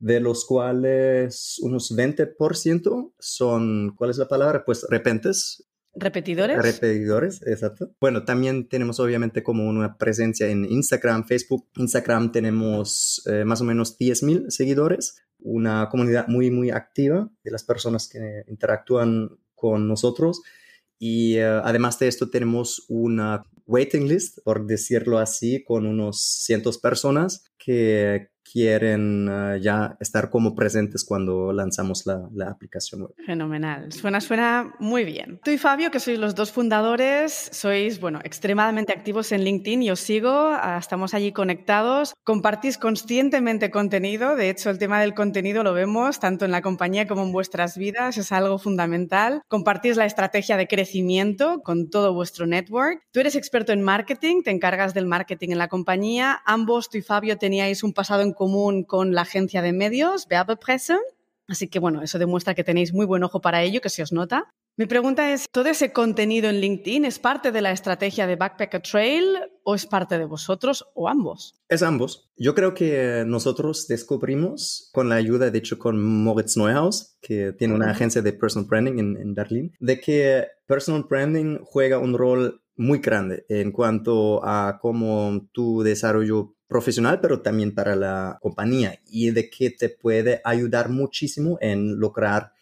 de 0.00 0.18
los 0.18 0.44
cuales 0.46 1.60
unos 1.62 1.96
20% 1.96 3.12
son, 3.20 3.94
¿cuál 3.94 4.10
es 4.10 4.18
la 4.18 4.26
palabra? 4.26 4.64
Pues 4.64 4.84
repentes, 4.90 5.69
¿Repetidores? 6.00 6.56
Repetidores, 6.60 7.42
exacto. 7.46 7.92
Bueno, 8.00 8.24
también 8.24 8.68
tenemos 8.68 8.98
obviamente 9.00 9.42
como 9.42 9.68
una 9.68 9.96
presencia 9.96 10.48
en 10.48 10.64
Instagram, 10.64 11.26
Facebook. 11.26 11.68
Instagram 11.76 12.32
tenemos 12.32 13.22
eh, 13.26 13.44
más 13.44 13.60
o 13.60 13.64
menos 13.64 13.98
10.000 13.98 14.50
seguidores, 14.50 15.22
una 15.38 15.88
comunidad 15.90 16.26
muy, 16.28 16.50
muy 16.50 16.70
activa 16.70 17.30
de 17.44 17.50
las 17.50 17.64
personas 17.64 18.08
que 18.08 18.44
interactúan 18.48 19.38
con 19.54 19.86
nosotros. 19.86 20.42
Y 20.98 21.36
eh, 21.36 21.44
además 21.44 21.98
de 21.98 22.08
esto 22.08 22.30
tenemos 22.30 22.84
una 22.88 23.44
waiting 23.66 24.08
list, 24.08 24.38
por 24.42 24.66
decirlo 24.66 25.18
así, 25.18 25.62
con 25.62 25.86
unos 25.86 26.20
cientos 26.20 26.78
personas 26.78 27.44
que 27.56 28.30
quieren 28.50 29.28
ah, 29.28 29.56
ya 29.56 29.96
estar 30.00 30.30
como 30.30 30.54
presentes 30.54 31.04
cuando 31.04 31.52
lanzamos 31.52 32.06
la, 32.06 32.50
aplicación 32.50 33.02
web. 33.02 33.14
Fenomenal. 33.24 33.92
Suena, 33.92 34.20
suena 34.20 34.74
muy 34.78 35.04
bien. 35.04 35.40
Tú 35.44 35.50
y 35.50 35.58
Fabio, 35.58 35.90
que 35.90 36.00
sois 36.00 36.18
los 36.18 36.34
dos 36.34 36.50
fundadores, 36.50 37.50
sois, 37.52 38.00
bueno, 38.00 38.20
extremadamente 38.24 38.92
activos 38.92 39.32
en 39.32 39.44
LinkedIn 39.44 39.82
y 39.82 39.90
os 39.90 40.00
sigo, 40.00 40.30
ah, 40.30 40.76
estamos 40.78 41.14
allí 41.14 41.32
conectados, 41.32 42.14
compartís 42.24 42.78
conscientemente 42.78 43.70
contenido, 43.70 44.36
de 44.36 44.50
hecho 44.50 44.70
el 44.70 44.78
tema 44.78 45.00
del 45.00 45.14
contenido 45.14 45.62
lo 45.62 45.72
vemos 45.72 46.18
tanto 46.18 46.44
en 46.44 46.50
la 46.50 46.62
compañía 46.62 47.06
como 47.06 47.22
en 47.22 47.32
vuestras 47.32 47.76
vidas, 47.76 48.18
es 48.18 48.32
algo 48.32 48.58
fundamental. 48.58 49.42
Compartís 49.48 49.96
la 49.96 50.06
estrategia 50.06 50.56
de 50.56 50.66
crecimiento 50.66 51.60
con 51.62 51.90
todo 51.90 52.14
vuestro 52.14 52.46
network. 52.46 53.02
Tú 53.12 53.20
eres 53.20 53.36
experto 53.36 53.72
en 53.72 53.82
marketing, 53.82 54.42
te 54.42 54.50
encargas 54.50 54.94
del 54.94 55.06
marketing 55.06 55.50
en 55.50 55.58
la 55.58 55.68
compañía, 55.68 56.40
ambos, 56.46 56.90
tú 56.90 56.98
y 56.98 57.02
Fabio, 57.02 57.38
teníais 57.38 57.82
un 57.82 57.92
pasado 57.92 58.22
en 58.22 58.32
común 58.40 58.84
con 58.84 59.12
la 59.12 59.20
agencia 59.20 59.60
de 59.60 59.74
medios, 59.74 60.26
Werbepresse. 60.30 60.96
Así 61.46 61.68
que 61.68 61.78
bueno, 61.78 62.00
eso 62.00 62.18
demuestra 62.18 62.54
que 62.54 62.64
tenéis 62.64 62.94
muy 62.94 63.04
buen 63.04 63.22
ojo 63.22 63.42
para 63.42 63.62
ello, 63.62 63.82
que 63.82 63.90
se 63.90 64.02
os 64.02 64.12
nota. 64.12 64.48
Mi 64.78 64.86
pregunta 64.86 65.30
es, 65.30 65.44
¿todo 65.52 65.68
ese 65.68 65.92
contenido 65.92 66.48
en 66.48 66.58
LinkedIn 66.58 67.04
es 67.04 67.18
parte 67.18 67.52
de 67.52 67.60
la 67.60 67.70
estrategia 67.70 68.26
de 68.26 68.36
Backpacker 68.36 68.80
Trail 68.80 69.26
o 69.62 69.74
es 69.74 69.84
parte 69.84 70.16
de 70.18 70.24
vosotros 70.24 70.86
o 70.94 71.06
ambos? 71.06 71.54
Es 71.68 71.82
ambos. 71.82 72.30
Yo 72.38 72.54
creo 72.54 72.72
que 72.72 73.24
nosotros 73.26 73.86
descubrimos, 73.88 74.88
con 74.94 75.10
la 75.10 75.16
ayuda, 75.16 75.50
de 75.50 75.58
hecho, 75.58 75.78
con 75.78 76.02
Moritz 76.02 76.56
Neuhaus, 76.56 77.18
que 77.20 77.52
tiene 77.52 77.74
una 77.74 77.90
agencia 77.90 78.22
de 78.22 78.32
personal 78.32 78.66
branding 78.70 78.98
en, 78.98 79.16
en 79.18 79.34
Berlín, 79.34 79.72
de 79.80 80.00
que 80.00 80.46
personal 80.66 81.04
branding 81.06 81.58
juega 81.62 81.98
un 81.98 82.16
rol 82.16 82.62
muy 82.74 83.00
grande 83.00 83.44
en 83.50 83.70
cuanto 83.70 84.42
a 84.42 84.78
cómo 84.80 85.46
tu 85.52 85.82
desarrollo 85.82 86.54
profesional, 86.70 87.20
pero 87.20 87.42
también 87.42 87.74
para 87.74 87.96
la 87.96 88.38
compañía 88.40 88.98
y 89.10 89.30
de 89.32 89.50
que 89.50 89.70
te 89.70 89.90
puede 89.90 90.40
ayudar 90.44 90.88
muchísimo 90.88 91.58
en 91.60 91.98
lograr 92.00 92.52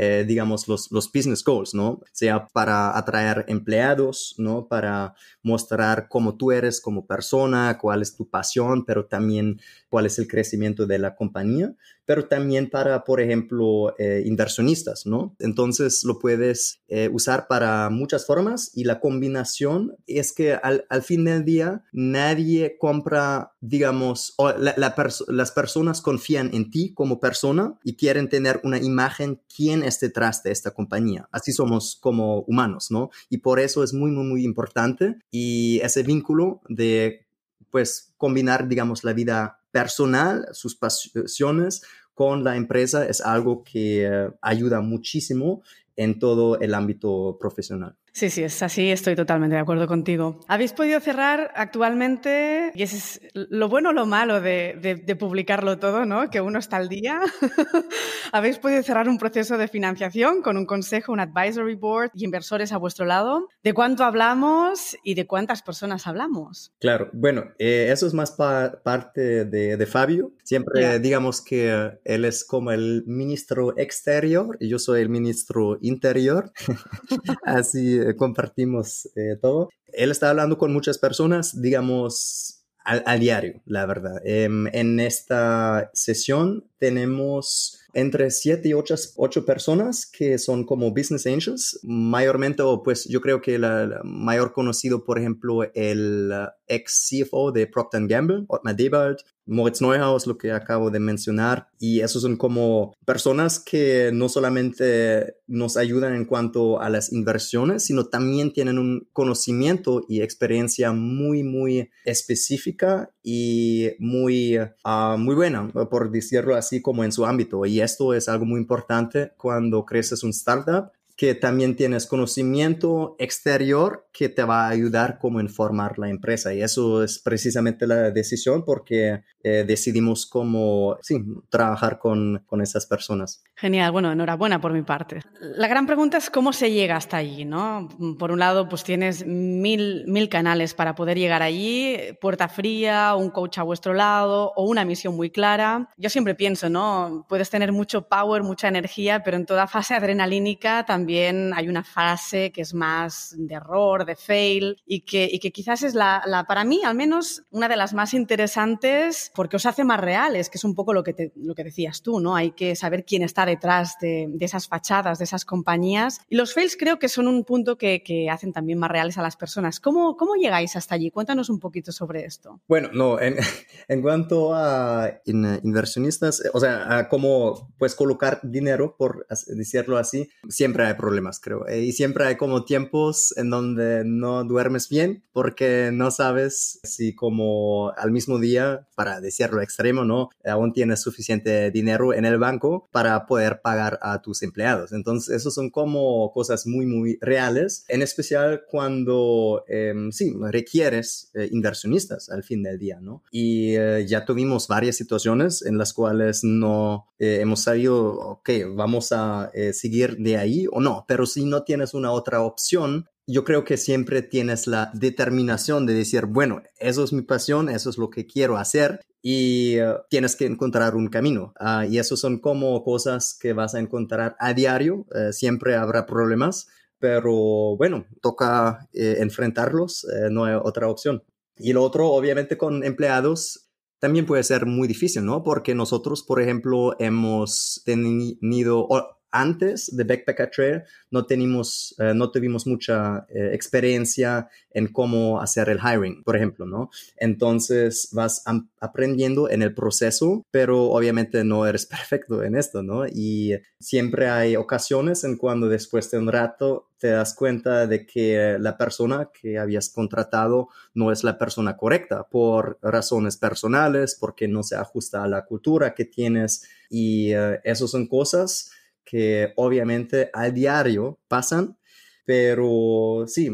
eh, 0.00 0.24
digamos, 0.24 0.68
los, 0.68 0.92
los 0.92 1.10
business 1.10 1.42
goals, 1.42 1.74
¿no? 1.74 2.00
Sea 2.12 2.46
para 2.52 2.96
atraer 2.96 3.44
empleados, 3.48 4.36
¿no? 4.38 4.68
Para 4.68 5.16
mostrar 5.42 6.06
cómo 6.08 6.36
tú 6.36 6.52
eres 6.52 6.80
como 6.80 7.04
persona, 7.04 7.76
cuál 7.80 8.02
es 8.02 8.14
tu 8.14 8.30
pasión, 8.30 8.84
pero 8.84 9.06
también 9.06 9.60
cuál 9.88 10.06
es 10.06 10.20
el 10.20 10.28
crecimiento 10.28 10.86
de 10.86 11.00
la 11.00 11.16
compañía, 11.16 11.74
pero 12.08 12.26
también 12.26 12.70
para, 12.70 13.04
por 13.04 13.20
ejemplo, 13.20 13.94
eh, 13.98 14.22
inversionistas, 14.24 15.04
¿no? 15.04 15.36
Entonces 15.38 16.04
lo 16.04 16.18
puedes 16.18 16.80
eh, 16.88 17.10
usar 17.12 17.48
para 17.48 17.90
muchas 17.90 18.24
formas 18.24 18.70
y 18.74 18.84
la 18.84 18.98
combinación 18.98 19.94
es 20.06 20.32
que 20.32 20.54
al, 20.54 20.86
al 20.88 21.02
fin 21.02 21.26
del 21.26 21.44
día 21.44 21.84
nadie 21.92 22.78
compra, 22.78 23.52
digamos, 23.60 24.34
las 24.38 25.52
personas 25.52 26.00
confían 26.00 26.48
en 26.54 26.70
ti 26.70 26.94
como 26.94 27.20
persona 27.20 27.78
y 27.84 27.96
quieren 27.96 28.30
tener 28.30 28.62
una 28.64 28.78
imagen 28.78 29.42
quién 29.54 29.82
es 29.82 30.00
detrás 30.00 30.42
de 30.42 30.50
esta 30.50 30.70
compañía. 30.70 31.28
Así 31.30 31.52
somos 31.52 31.98
como 32.00 32.40
humanos, 32.44 32.90
¿no? 32.90 33.10
Y 33.28 33.38
por 33.38 33.60
eso 33.60 33.84
es 33.84 33.92
muy, 33.92 34.10
muy, 34.10 34.24
muy 34.24 34.44
importante 34.46 35.18
y 35.30 35.80
ese 35.80 36.04
vínculo 36.04 36.62
de 36.70 37.26
pues 37.70 38.14
combinar, 38.16 38.66
digamos, 38.66 39.04
la 39.04 39.12
vida 39.12 39.57
personal, 39.70 40.48
sus 40.52 40.74
pasiones 40.76 41.82
con 42.14 42.42
la 42.42 42.56
empresa 42.56 43.06
es 43.06 43.20
algo 43.20 43.62
que 43.62 44.06
eh, 44.06 44.30
ayuda 44.42 44.80
muchísimo 44.80 45.62
en 45.96 46.18
todo 46.18 46.58
el 46.60 46.74
ámbito 46.74 47.36
profesional. 47.40 47.96
Sí, 48.12 48.30
sí, 48.30 48.42
es 48.42 48.62
así, 48.62 48.90
estoy 48.90 49.14
totalmente 49.14 49.56
de 49.56 49.62
acuerdo 49.62 49.86
contigo. 49.86 50.40
¿Habéis 50.48 50.72
podido 50.72 51.00
cerrar 51.00 51.52
actualmente, 51.54 52.72
y 52.74 52.82
ese 52.82 52.96
es 52.96 53.20
lo 53.32 53.68
bueno 53.68 53.90
o 53.90 53.92
lo 53.92 54.06
malo 54.06 54.40
de, 54.40 55.00
de, 55.04 55.16
publicarlo 55.16 55.78
todo, 55.78 56.04
¿no? 56.04 56.30
Que 56.30 56.40
uno 56.40 56.58
está 56.58 56.76
al 56.76 56.88
día. 56.88 57.20
¿Habéis 58.32 58.58
podido 58.58 58.82
cerrar 58.82 59.08
un 59.08 59.18
proceso 59.18 59.58
de 59.58 59.68
financiación 59.68 60.42
con 60.42 60.56
un 60.56 60.66
consejo, 60.66 61.12
un 61.12 61.20
advisory 61.20 61.74
board 61.74 62.10
y 62.14 62.24
inversores 62.24 62.72
a 62.72 62.78
vuestro 62.78 63.04
lado? 63.04 63.48
¿De 63.62 63.74
cuánto 63.74 64.04
hablamos 64.04 64.96
y 65.02 65.14
de 65.14 65.26
cuántas 65.26 65.62
personas 65.62 66.06
hablamos? 66.06 66.72
Claro, 66.78 67.10
bueno, 67.12 67.46
eh, 67.58 67.88
eso 67.90 68.06
es 68.06 68.14
más 68.14 68.32
parte 68.32 69.44
de, 69.44 69.76
de, 69.76 69.86
Fabio. 69.86 70.32
Siempre 70.44 70.98
digamos 70.98 71.40
que 71.40 71.98
él 72.04 72.24
es 72.24 72.44
como 72.44 72.70
el 72.70 73.04
ministro 73.06 73.76
exterior 73.78 74.56
y 74.60 74.68
yo 74.68 74.78
soy 74.78 75.00
el 75.00 75.08
ministro 75.08 75.78
interior. 75.80 76.52
Así 77.44 77.97
eh, 77.98 78.16
compartimos 78.16 79.08
eh, 79.16 79.36
todo. 79.40 79.70
Él 79.92 80.10
está 80.10 80.30
hablando 80.30 80.58
con 80.58 80.72
muchas 80.72 80.98
personas, 80.98 81.60
digamos, 81.60 82.58
al, 82.84 83.20
diario, 83.20 83.60
la 83.66 83.84
verdad. 83.84 84.20
Em, 84.24 84.66
en 84.68 84.98
esta 84.98 85.90
sesión 85.92 86.64
tenemos 86.78 87.78
entre 87.92 88.30
7 88.30 88.68
y 88.68 88.72
8, 88.72 89.44
personas 89.44 90.06
que 90.06 90.38
son 90.38 90.64
como 90.64 90.90
business 90.90 91.26
angels, 91.26 91.80
mayormente, 91.82 92.62
pues 92.84 93.04
yo 93.04 93.20
creo 93.20 93.40
que 93.40 93.56
el 93.56 93.66
mayor 94.04 94.52
conocido, 94.52 95.04
por 95.04 95.18
ejemplo, 95.18 95.64
el 95.74 96.30
uh, 96.32 96.48
ex 96.66 97.08
CFO 97.10 97.52
de 97.52 97.66
Procter 97.66 98.06
Gamble, 98.06 98.44
Otmar 98.48 98.76
Debald, 98.76 99.18
Moritz 99.48 99.80
Neuhaus, 99.80 100.26
lo 100.26 100.36
que 100.36 100.52
acabo 100.52 100.90
de 100.90 101.00
mencionar, 101.00 101.68
y 101.78 102.00
esos 102.00 102.22
son 102.22 102.36
como 102.36 102.94
personas 103.04 103.58
que 103.58 104.10
no 104.12 104.28
solamente 104.28 105.36
nos 105.46 105.76
ayudan 105.76 106.14
en 106.14 106.26
cuanto 106.26 106.80
a 106.80 106.90
las 106.90 107.12
inversiones, 107.12 107.84
sino 107.84 108.06
también 108.06 108.52
tienen 108.52 108.78
un 108.78 109.08
conocimiento 109.12 110.04
y 110.08 110.20
experiencia 110.20 110.92
muy, 110.92 111.42
muy 111.42 111.90
específica 112.04 113.10
y 113.22 113.90
muy, 113.98 114.58
uh, 114.58 115.16
muy 115.18 115.34
buena, 115.34 115.68
por 115.68 116.10
decirlo 116.10 116.54
así, 116.54 116.82
como 116.82 117.04
en 117.04 117.12
su 117.12 117.24
ámbito. 117.24 117.64
Y 117.64 117.80
esto 117.80 118.14
es 118.14 118.28
algo 118.28 118.44
muy 118.44 118.60
importante 118.60 119.32
cuando 119.36 119.84
creces 119.84 120.22
un 120.22 120.30
startup 120.30 120.90
que 121.18 121.34
también 121.34 121.74
tienes 121.74 122.06
conocimiento 122.06 123.16
exterior 123.18 124.08
que 124.12 124.28
te 124.28 124.44
va 124.44 124.66
a 124.66 124.68
ayudar 124.68 125.18
como 125.18 125.40
informar 125.40 125.98
la 125.98 126.08
empresa. 126.08 126.54
Y 126.54 126.62
eso 126.62 127.02
es 127.02 127.18
precisamente 127.18 127.88
la 127.88 128.12
decisión 128.12 128.64
porque 128.64 129.24
eh, 129.42 129.64
decidimos 129.66 130.26
cómo, 130.26 130.96
sí, 131.02 131.20
trabajar 131.48 131.98
con, 131.98 132.44
con 132.46 132.60
esas 132.60 132.86
personas. 132.86 133.42
Genial, 133.56 133.90
bueno, 133.90 134.12
enhorabuena 134.12 134.60
por 134.60 134.72
mi 134.72 134.82
parte. 134.82 135.20
La 135.40 135.66
gran 135.66 135.86
pregunta 135.86 136.18
es 136.18 136.30
cómo 136.30 136.52
se 136.52 136.70
llega 136.70 136.94
hasta 136.94 137.16
allí, 137.16 137.44
¿no? 137.44 137.88
Por 138.16 138.30
un 138.30 138.38
lado, 138.38 138.68
pues 138.68 138.84
tienes 138.84 139.26
mil, 139.26 140.04
mil 140.06 140.28
canales 140.28 140.72
para 140.72 140.94
poder 140.94 141.18
llegar 141.18 141.42
allí, 141.42 141.96
puerta 142.20 142.46
fría, 142.48 143.16
un 143.16 143.30
coach 143.30 143.58
a 143.58 143.64
vuestro 143.64 143.92
lado 143.92 144.52
o 144.54 144.68
una 144.68 144.84
misión 144.84 145.16
muy 145.16 145.30
clara. 145.30 145.90
Yo 145.96 146.10
siempre 146.10 146.36
pienso, 146.36 146.70
¿no? 146.70 147.26
Puedes 147.28 147.50
tener 147.50 147.72
mucho 147.72 148.06
power, 148.06 148.44
mucha 148.44 148.68
energía, 148.68 149.24
pero 149.24 149.36
en 149.36 149.46
toda 149.46 149.66
fase 149.66 149.94
adrenalínica 149.94 150.84
también 150.86 151.07
también 151.08 151.54
hay 151.54 151.68
una 151.68 151.84
fase 151.84 152.52
que 152.52 152.60
es 152.60 152.74
más 152.74 153.34
de 153.38 153.54
error, 153.54 154.04
de 154.04 154.14
fail, 154.14 154.76
y 154.84 155.00
que, 155.00 155.26
y 155.32 155.38
que 155.38 155.52
quizás 155.52 155.82
es 155.82 155.94
la, 155.94 156.22
la, 156.26 156.44
para 156.44 156.64
mí, 156.64 156.82
al 156.84 156.94
menos, 156.94 157.44
una 157.50 157.66
de 157.66 157.76
las 157.76 157.94
más 157.94 158.12
interesantes 158.12 159.32
porque 159.34 159.56
os 159.56 159.64
hace 159.64 159.84
más 159.84 160.00
reales, 160.00 160.50
que 160.50 160.58
es 160.58 160.64
un 160.64 160.74
poco 160.74 160.92
lo 160.92 161.02
que, 161.02 161.14
te, 161.14 161.32
lo 161.36 161.54
que 161.54 161.64
decías 161.64 162.02
tú, 162.02 162.20
¿no? 162.20 162.36
Hay 162.36 162.50
que 162.50 162.76
saber 162.76 163.06
quién 163.06 163.22
está 163.22 163.46
detrás 163.46 163.94
de, 164.02 164.26
de, 164.28 164.44
esas 164.44 164.68
fachadas, 164.68 165.16
de 165.16 165.24
esas 165.24 165.46
compañías. 165.46 166.20
Y 166.28 166.36
los 166.36 166.52
fails 166.52 166.76
creo 166.76 166.98
que 166.98 167.08
son 167.08 167.26
un 167.26 167.42
punto 167.42 167.78
que, 167.78 168.02
que 168.02 168.28
hacen 168.28 168.52
también 168.52 168.78
más 168.78 168.90
reales 168.90 169.16
a 169.16 169.22
las 169.22 169.36
personas. 169.36 169.80
¿Cómo, 169.80 170.14
¿Cómo 170.14 170.34
llegáis 170.34 170.76
hasta 170.76 170.94
allí? 170.94 171.10
Cuéntanos 171.10 171.48
un 171.48 171.58
poquito 171.58 171.90
sobre 171.90 172.26
esto. 172.26 172.60
Bueno, 172.68 172.90
no, 172.92 173.18
en, 173.18 173.36
en 173.88 174.02
cuanto 174.02 174.52
a 174.54 175.22
inversionistas, 175.24 176.42
o 176.52 176.60
sea, 176.60 176.98
a 176.98 177.08
cómo 177.08 177.72
pues 177.78 177.94
colocar 177.94 178.40
dinero, 178.42 178.94
por 178.98 179.26
decirlo 179.46 179.96
así, 179.96 180.28
siempre 180.48 180.84
hay 180.84 180.94
problemas, 180.98 181.40
creo. 181.40 181.66
Eh, 181.66 181.80
y 181.80 181.92
siempre 181.92 182.26
hay 182.26 182.36
como 182.36 182.64
tiempos 182.64 183.32
en 183.38 183.48
donde 183.48 184.02
no 184.04 184.44
duermes 184.44 184.90
bien 184.90 185.24
porque 185.32 185.90
no 185.92 186.10
sabes 186.10 186.80
si 186.82 187.14
como 187.14 187.92
al 187.96 188.10
mismo 188.10 188.38
día, 188.38 188.88
para 188.96 189.20
decirlo 189.20 189.62
extremo, 189.62 190.04
¿no? 190.04 190.30
Aún 190.44 190.72
tienes 190.72 191.00
suficiente 191.00 191.70
dinero 191.70 192.12
en 192.12 192.24
el 192.24 192.38
banco 192.38 192.88
para 192.92 193.26
poder 193.26 193.60
pagar 193.62 193.98
a 194.02 194.20
tus 194.20 194.42
empleados. 194.42 194.92
Entonces, 194.92 195.34
eso 195.36 195.50
son 195.50 195.70
como 195.70 196.30
cosas 196.32 196.66
muy, 196.66 196.84
muy 196.84 197.18
reales, 197.20 197.84
en 197.88 198.02
especial 198.02 198.64
cuando, 198.68 199.64
em, 199.68 200.10
sí, 200.10 200.34
requieres 200.50 201.30
eh, 201.34 201.48
inversionistas 201.52 202.28
al 202.30 202.42
fin 202.42 202.62
del 202.64 202.78
día, 202.78 202.98
¿no? 203.00 203.22
Y 203.30 203.76
eh, 203.76 204.04
ya 204.08 204.24
tuvimos 204.24 204.66
varias 204.66 204.96
situaciones 204.96 205.62
en 205.62 205.78
las 205.78 205.92
cuales 205.92 206.42
no 206.42 207.06
hemos 207.20 207.62
sabido, 207.62 208.12
ok, 208.12 208.50
vamos 208.76 209.10
a 209.10 209.50
seguir 209.72 210.18
de 210.18 210.36
ahí 210.36 210.66
o 210.70 210.80
no 210.80 210.87
no, 210.88 211.04
pero 211.06 211.26
si 211.26 211.44
no 211.44 211.64
tienes 211.64 211.92
una 211.92 212.12
otra 212.12 212.40
opción, 212.40 213.08
yo 213.26 213.44
creo 213.44 213.62
que 213.64 213.76
siempre 213.76 214.22
tienes 214.22 214.66
la 214.66 214.90
determinación 214.94 215.84
de 215.84 215.92
decir, 215.92 216.24
bueno, 216.24 216.62
eso 216.78 217.04
es 217.04 217.12
mi 217.12 217.22
pasión, 217.22 217.68
eso 217.68 217.90
es 217.90 217.98
lo 217.98 218.08
que 218.08 218.26
quiero 218.26 218.56
hacer 218.56 219.00
y 219.20 219.76
eh, 219.76 219.94
tienes 220.08 220.34
que 220.34 220.46
encontrar 220.46 220.96
un 220.96 221.08
camino. 221.08 221.52
Ah, 221.60 221.84
y 221.86 221.98
eso 221.98 222.16
son 222.16 222.38
como 222.38 222.82
cosas 222.82 223.36
que 223.38 223.52
vas 223.52 223.74
a 223.74 223.80
encontrar 223.80 224.34
a 224.38 224.54
diario, 224.54 225.06
eh, 225.14 225.32
siempre 225.34 225.76
habrá 225.76 226.06
problemas, 226.06 226.68
pero 226.98 227.76
bueno, 227.76 228.06
toca 228.22 228.88
eh, 228.94 229.16
enfrentarlos, 229.18 230.06
no 230.30 230.46
hay 230.46 230.54
otra 230.54 230.88
opción. 230.88 231.22
Y 231.58 231.74
lo 231.74 231.82
otro, 231.82 232.08
obviamente 232.08 232.56
con 232.56 232.82
empleados, 232.82 233.68
también 233.98 234.24
puede 234.24 234.44
ser 234.44 234.64
muy 234.64 234.88
difícil, 234.88 235.24
¿no? 235.24 235.42
Porque 235.42 235.74
nosotros, 235.74 236.22
por 236.22 236.40
ejemplo, 236.40 236.96
hemos 236.98 237.82
tenido, 237.84 238.88
antes 239.30 239.94
de 239.94 240.04
Backpacker 240.04 240.50
Trail 240.50 240.82
no, 241.10 241.26
tenemos, 241.26 241.94
eh, 241.98 242.12
no 242.14 242.30
tuvimos 242.30 242.66
mucha 242.66 243.26
eh, 243.28 243.50
experiencia 243.52 244.48
en 244.70 244.88
cómo 244.88 245.40
hacer 245.40 245.68
el 245.68 245.78
hiring, 245.78 246.22
por 246.22 246.36
ejemplo, 246.36 246.66
¿no? 246.66 246.90
Entonces 247.16 248.08
vas 248.12 248.44
aprendiendo 248.80 249.50
en 249.50 249.62
el 249.62 249.74
proceso, 249.74 250.44
pero 250.50 250.90
obviamente 250.90 251.44
no 251.44 251.66
eres 251.66 251.86
perfecto 251.86 252.42
en 252.42 252.56
esto, 252.56 252.82
¿no? 252.82 253.06
Y 253.06 253.54
siempre 253.80 254.28
hay 254.28 254.56
ocasiones 254.56 255.24
en 255.24 255.36
cuando 255.36 255.68
después 255.68 256.10
de 256.10 256.18
un 256.18 256.30
rato 256.30 256.88
te 256.98 257.08
das 257.08 257.34
cuenta 257.34 257.86
de 257.86 258.06
que 258.06 258.56
la 258.58 258.76
persona 258.76 259.30
que 259.32 259.58
habías 259.58 259.88
contratado 259.88 260.68
no 260.94 261.12
es 261.12 261.22
la 261.22 261.38
persona 261.38 261.76
correcta 261.76 262.24
por 262.28 262.78
razones 262.82 263.36
personales, 263.36 264.16
porque 264.18 264.48
no 264.48 264.62
se 264.62 264.76
ajusta 264.76 265.22
a 265.22 265.28
la 265.28 265.44
cultura 265.44 265.94
que 265.94 266.04
tienes 266.04 266.68
y 266.90 267.34
uh, 267.34 267.58
esas 267.62 267.90
son 267.90 268.06
cosas 268.06 268.72
que 269.08 269.52
obviamente 269.56 270.30
al 270.34 270.52
diario 270.52 271.18
pasan, 271.28 271.78
pero 272.26 273.24
sí, 273.26 273.50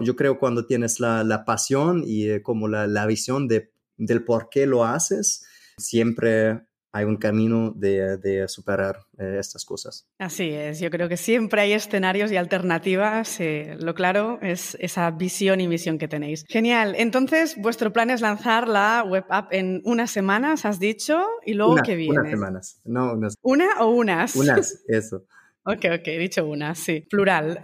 yo 0.00 0.16
creo 0.16 0.38
cuando 0.38 0.66
tienes 0.66 0.98
la, 0.98 1.44
pasión 1.44 2.02
y 2.06 2.30
eh, 2.30 2.42
como 2.42 2.68
la, 2.68 3.06
visión 3.06 3.46
de, 3.46 3.70
del 3.98 4.24
por 4.24 4.48
qué 4.48 4.66
lo 4.66 4.84
haces, 4.84 5.44
siempre 5.76 6.62
hay 6.94 7.04
un 7.06 7.16
camino 7.16 7.72
de, 7.74 8.46
superar 8.46 9.00
eh, 9.18 9.38
estas 9.40 9.64
cosas. 9.64 10.06
Así 10.16 10.50
es, 10.50 10.78
yo 10.78 10.90
creo 10.90 11.08
que 11.08 11.16
siempre 11.16 11.60
hay 11.60 11.72
escenarios 11.72 12.30
y 12.30 12.36
alternativas. 12.36 13.40
Eh, 13.40 13.76
lo 13.80 13.94
claro 13.96 14.38
es 14.40 14.76
esa 14.78 15.10
visión 15.10 15.60
y 15.60 15.66
misión 15.66 15.98
que 15.98 16.06
tenéis. 16.06 16.44
Genial. 16.48 16.94
Entonces, 16.96 17.56
vuestro 17.56 17.92
plan 17.92 18.10
es 18.10 18.20
lanzar 18.20 18.68
la 18.68 19.02
web 19.02 19.24
app 19.28 19.52
en 19.52 19.82
unas 19.84 20.12
semanas, 20.12 20.64
has 20.64 20.78
dicho, 20.78 21.20
y 21.44 21.54
luego 21.54 21.74
¿qué 21.84 21.96
viene? 21.96 22.16
Unas 22.16 22.30
semanas, 22.30 22.80
no 22.84 23.14
unas. 23.14 23.34
¿Una 23.42 23.66
o 23.80 23.88
unas? 23.88 24.36
Unas, 24.36 24.84
eso. 24.86 25.24
Ok, 25.64 25.86
ok, 25.98 26.06
he 26.06 26.18
dicho 26.18 26.46
unas, 26.46 26.78
sí, 26.78 27.00
plural. 27.10 27.58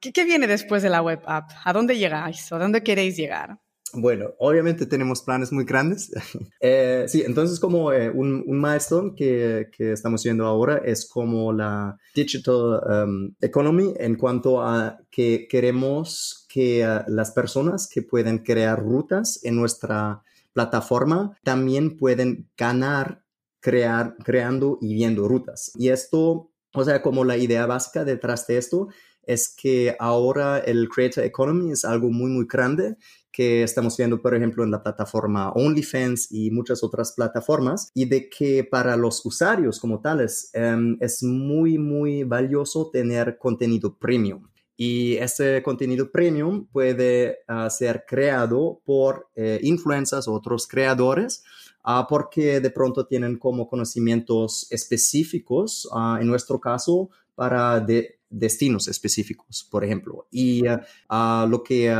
¿qué, 0.00 0.12
¿Qué 0.12 0.24
viene 0.24 0.48
después 0.48 0.82
de 0.82 0.88
la 0.88 1.00
web 1.00 1.20
app? 1.26 1.48
¿A 1.64 1.72
dónde 1.72 1.96
llegáis? 1.96 2.50
¿A 2.50 2.58
dónde 2.58 2.82
queréis 2.82 3.16
llegar? 3.16 3.60
Bueno, 3.94 4.34
obviamente 4.38 4.86
tenemos 4.86 5.22
planes 5.22 5.52
muy 5.52 5.64
grandes. 5.64 6.10
Eh, 6.60 7.04
sí, 7.06 7.22
entonces 7.24 7.60
como 7.60 7.92
eh, 7.92 8.10
un, 8.10 8.42
un, 8.46 8.60
milestone 8.60 9.14
que, 9.14 9.68
que, 9.70 9.92
estamos 9.92 10.24
viendo 10.24 10.44
ahora 10.44 10.78
es 10.78 11.08
como 11.08 11.52
la 11.52 11.96
digital 12.14 12.80
um, 13.06 13.32
economy 13.40 13.94
en 13.96 14.16
cuanto 14.16 14.60
a 14.60 14.98
que 15.10 15.46
queremos 15.48 16.46
que 16.48 16.84
uh, 16.84 17.08
las 17.08 17.30
personas 17.30 17.88
que 17.88 18.02
pueden 18.02 18.38
crear 18.38 18.80
rutas 18.80 19.38
en 19.44 19.54
nuestra 19.54 20.22
plataforma 20.52 21.38
también 21.44 21.96
pueden 21.96 22.50
ganar 22.56 23.22
crear, 23.60 24.16
creando 24.24 24.78
y 24.80 24.94
viendo 24.94 25.28
rutas. 25.28 25.72
Y 25.74 25.88
esto, 25.88 26.50
o 26.72 26.84
sea, 26.84 27.02
como 27.02 27.24
la 27.24 27.36
idea 27.36 27.66
básica 27.66 28.04
detrás 28.04 28.46
de 28.46 28.58
esto 28.58 28.88
es 29.28 29.54
que 29.54 29.94
ahora 30.00 30.58
el 30.58 30.88
Creator 30.88 31.22
Economy 31.22 31.70
es 31.70 31.84
algo 31.84 32.10
muy, 32.10 32.30
muy 32.30 32.46
grande 32.46 32.96
que 33.30 33.62
estamos 33.62 33.96
viendo, 33.96 34.20
por 34.20 34.34
ejemplo, 34.34 34.64
en 34.64 34.70
la 34.70 34.82
plataforma 34.82 35.52
OnlyFans 35.52 36.32
y 36.32 36.50
muchas 36.50 36.82
otras 36.82 37.12
plataformas, 37.12 37.90
y 37.94 38.06
de 38.06 38.28
que 38.28 38.64
para 38.64 38.96
los 38.96 39.24
usuarios 39.24 39.78
como 39.78 40.00
tales 40.00 40.50
em, 40.54 40.96
es 41.00 41.22
muy, 41.22 41.78
muy 41.78 42.24
valioso 42.24 42.90
tener 42.90 43.38
contenido 43.38 43.96
premium. 43.96 44.48
Y 44.76 45.16
ese 45.16 45.62
contenido 45.62 46.10
premium 46.10 46.66
puede 46.66 47.38
ah, 47.46 47.68
ser 47.68 48.04
creado 48.08 48.80
por 48.84 49.28
eh, 49.36 49.60
influencers 49.62 50.26
o 50.26 50.32
otros 50.32 50.66
creadores 50.66 51.42
ah, 51.84 52.06
porque 52.08 52.60
de 52.60 52.70
pronto 52.70 53.06
tienen 53.06 53.38
como 53.38 53.68
conocimientos 53.68 54.66
específicos, 54.70 55.88
en 56.20 56.26
nuestro 56.26 56.60
caso, 56.60 57.10
para 57.34 57.78
destinos 58.30 58.88
específicos, 58.88 59.66
por 59.70 59.84
ejemplo. 59.84 60.26
Y 60.30 60.62
lo 61.08 61.62
que 61.62 61.94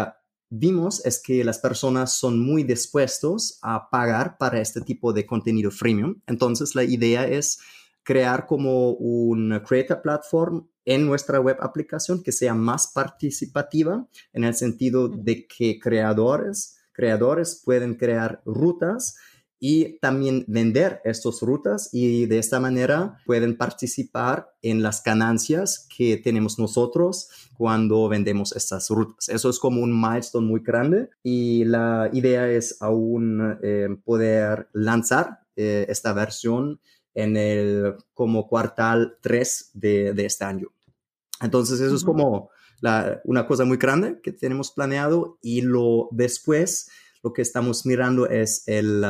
vimos 0.51 1.05
es 1.05 1.23
que 1.23 1.45
las 1.45 1.59
personas 1.59 2.15
son 2.19 2.41
muy 2.41 2.63
dispuestos 2.63 3.59
a 3.63 3.91
pagar 3.91 4.39
para 4.39 4.61
este 4.61 4.81
tipo 4.81 5.13
de 5.13 5.27
contenido 5.27 5.71
freemium. 5.71 6.21
Entonces, 6.27 6.75
la 6.75 6.85
idea 6.85 7.27
es 7.27 7.59
crear 8.03 8.47
como 8.47 8.93
un 8.93 9.61
creator 9.67 10.01
platform 10.01 10.67
en 10.87 11.05
nuestra 11.05 11.39
web 11.39 11.59
aplicación 11.61 12.23
que 12.23 12.33
sea 12.33 12.55
más 12.55 12.91
participativa 12.95 14.09
en 14.33 14.45
el 14.45 14.55
sentido 14.55 15.09
de 15.09 15.47
que 15.47 15.79
creadores, 15.79 16.79
creadores 16.93 17.61
pueden 17.63 17.97
crear 17.97 18.41
rutas 18.47 19.17
y 19.61 19.99
también 19.99 20.45
vender 20.47 21.01
estas 21.05 21.41
rutas 21.41 21.89
y 21.93 22.27
de 22.27 22.39
esta 22.39 22.61
manera 22.61 23.19
pueden 23.27 23.57
participar 23.57 24.55
en 24.63 24.83
las 24.83 25.03
ganancias 25.03 25.89
que 25.97 26.17
tenemos 26.17 26.59
nosotros 26.59 27.29
cuando 27.57 28.09
vendemos 28.09 28.53
estas 28.55 28.89
rutas. 28.91 29.29
Eso 29.29 29.51
es 29.51 29.59
como 29.59 29.83
un 29.83 30.01
milestone 30.01 30.47
muy 30.47 30.61
grande 30.61 31.11
y 31.23 31.65
la 31.65 32.09
idea 32.13 32.49
es 32.49 32.77
aún 32.81 33.59
eh, 33.63 33.89
poder 34.05 34.69
lanzar 34.73 35.41
eh, 35.57 35.87
esta 35.89 36.13
versión 36.13 36.81
en 37.15 37.37
el 37.37 37.97
como 38.15 38.47
cuartal 38.47 39.19
3 39.23 39.71
de, 39.75 40.15
este 40.19 40.45
año. 40.45 40.69
Entonces 41.41 41.81
eso 41.81 41.97
es 41.97 42.05
como 42.05 42.51
una 43.25 43.47
cosa 43.49 43.65
muy 43.65 43.77
grande 43.77 44.21
que 44.23 44.31
tenemos 44.31 44.71
planeado 44.71 45.37
y 45.43 45.63
lo 45.63 46.09
después 46.13 46.89
lo 47.25 47.33
que 47.33 47.43
estamos 47.43 47.85
mirando 47.85 48.29
es 48.29 48.63
el 48.69 49.05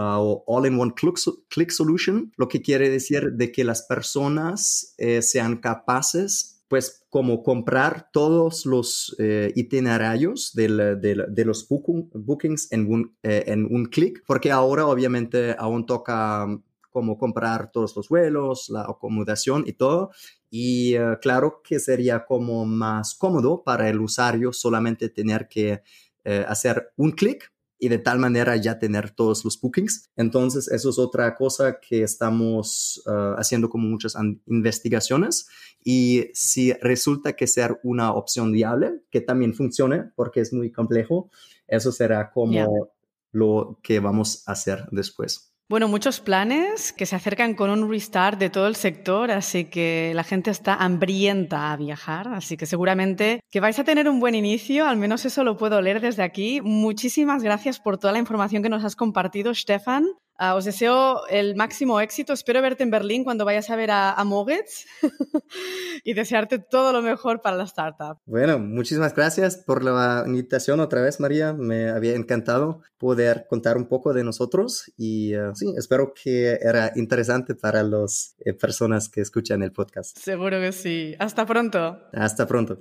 all-in-one 0.00 0.94
click, 0.94 1.70
solution, 1.70 2.32
lo 2.36 2.48
que 2.48 2.62
quiere 2.62 2.88
decir 2.88 3.32
de 3.32 3.52
que 3.52 3.64
las 3.64 3.82
personas 3.82 4.94
eh, 4.98 5.22
sean 5.22 5.58
capaces 5.58 6.56
pues 6.68 7.04
como 7.10 7.42
comprar 7.42 8.10
todos 8.12 8.64
los 8.64 9.16
eh, 9.18 9.52
itinerarios 9.56 10.52
de 10.54 11.44
los 11.44 11.66
bookings 11.68 12.70
en 12.70 12.92
un, 12.92 13.16
eh, 13.24 13.42
en 13.48 13.66
un 13.74 13.86
clic, 13.86 14.22
porque 14.24 14.52
ahora 14.52 14.86
obviamente 14.86 15.56
aún 15.58 15.84
toca 15.84 16.46
como 16.90 17.18
comprar 17.18 17.72
todos 17.72 17.96
los 17.96 18.08
vuelos, 18.08 18.70
la 18.70 18.82
acomodación 18.82 19.64
y 19.66 19.72
todo. 19.72 20.12
Y 20.48 20.94
claro 21.20 21.60
que 21.64 21.80
sería 21.80 22.24
como 22.24 22.64
más 22.64 23.14
cómodo 23.16 23.64
para 23.64 23.88
el 23.88 24.00
usuario 24.00 24.52
solamente 24.52 25.08
tener 25.08 25.48
que 25.48 25.82
hacer 26.24 26.92
un 26.96 27.12
clic 27.12 27.50
y 27.80 27.88
de 27.88 27.98
tal 27.98 28.18
manera 28.18 28.54
ya 28.56 28.78
tener 28.78 29.10
todos 29.10 29.44
los 29.44 29.58
bookings. 29.58 30.10
Entonces, 30.14 30.70
eso 30.70 30.90
es 30.90 30.98
otra 30.98 31.34
cosa 31.34 31.80
que 31.80 32.02
estamos 32.02 33.02
uh, 33.06 33.34
haciendo 33.38 33.70
como 33.70 33.88
muchas 33.88 34.14
investigaciones 34.46 35.48
y 35.82 36.26
si 36.34 36.74
resulta 36.74 37.32
que 37.32 37.46
ser 37.46 37.80
una 37.82 38.12
opción 38.12 38.52
viable, 38.52 39.02
que 39.10 39.22
también 39.22 39.54
funcione 39.54 40.04
porque 40.14 40.40
es 40.40 40.52
muy 40.52 40.70
complejo, 40.70 41.30
eso 41.66 41.90
será 41.90 42.30
como 42.30 42.90
lo 43.32 43.78
que 43.82 43.98
vamos 43.98 44.42
a 44.46 44.52
hacer 44.52 44.86
después. 44.92 45.49
Bueno, 45.70 45.86
muchos 45.86 46.18
planes 46.18 46.92
que 46.92 47.06
se 47.06 47.14
acercan 47.14 47.54
con 47.54 47.70
un 47.70 47.88
restart 47.88 48.40
de 48.40 48.50
todo 48.50 48.66
el 48.66 48.74
sector, 48.74 49.30
así 49.30 49.66
que 49.66 50.10
la 50.16 50.24
gente 50.24 50.50
está 50.50 50.74
hambrienta 50.74 51.70
a 51.70 51.76
viajar, 51.76 52.26
así 52.26 52.56
que 52.56 52.66
seguramente 52.66 53.44
que 53.52 53.60
vais 53.60 53.78
a 53.78 53.84
tener 53.84 54.08
un 54.08 54.18
buen 54.18 54.34
inicio, 54.34 54.88
al 54.88 54.96
menos 54.96 55.24
eso 55.26 55.44
lo 55.44 55.56
puedo 55.56 55.80
leer 55.80 56.00
desde 56.00 56.24
aquí. 56.24 56.60
Muchísimas 56.60 57.44
gracias 57.44 57.78
por 57.78 57.98
toda 57.98 58.12
la 58.12 58.18
información 58.18 58.64
que 58.64 58.68
nos 58.68 58.84
has 58.84 58.96
compartido, 58.96 59.54
Stefan. 59.54 60.08
Ah, 60.42 60.54
os 60.54 60.64
deseo 60.64 61.26
el 61.28 61.54
máximo 61.54 62.00
éxito. 62.00 62.32
Espero 62.32 62.62
verte 62.62 62.82
en 62.82 62.90
Berlín 62.90 63.24
cuando 63.24 63.44
vayas 63.44 63.68
a 63.68 63.76
ver 63.76 63.90
a, 63.90 64.14
a 64.14 64.24
Mogetz 64.24 64.86
y 66.02 66.14
desearte 66.14 66.58
todo 66.58 66.94
lo 66.94 67.02
mejor 67.02 67.42
para 67.42 67.58
la 67.58 67.64
startup. 67.64 68.16
Bueno, 68.24 68.58
muchísimas 68.58 69.14
gracias 69.14 69.58
por 69.58 69.84
la 69.84 70.24
invitación 70.26 70.80
otra 70.80 71.02
vez, 71.02 71.20
María. 71.20 71.52
Me 71.52 71.90
había 71.90 72.14
encantado 72.14 72.80
poder 72.96 73.48
contar 73.50 73.76
un 73.76 73.86
poco 73.86 74.14
de 74.14 74.24
nosotros 74.24 74.90
y 74.96 75.34
ah, 75.34 75.52
sí, 75.54 75.74
espero 75.76 76.14
que 76.14 76.58
era 76.62 76.92
interesante 76.96 77.54
para 77.54 77.82
las 77.82 78.34
eh, 78.38 78.54
personas 78.54 79.10
que 79.10 79.20
escuchan 79.20 79.62
el 79.62 79.72
podcast. 79.72 80.16
Seguro 80.16 80.58
que 80.58 80.72
sí. 80.72 81.16
Hasta 81.18 81.44
pronto. 81.44 81.98
Hasta 82.14 82.46
pronto. 82.46 82.80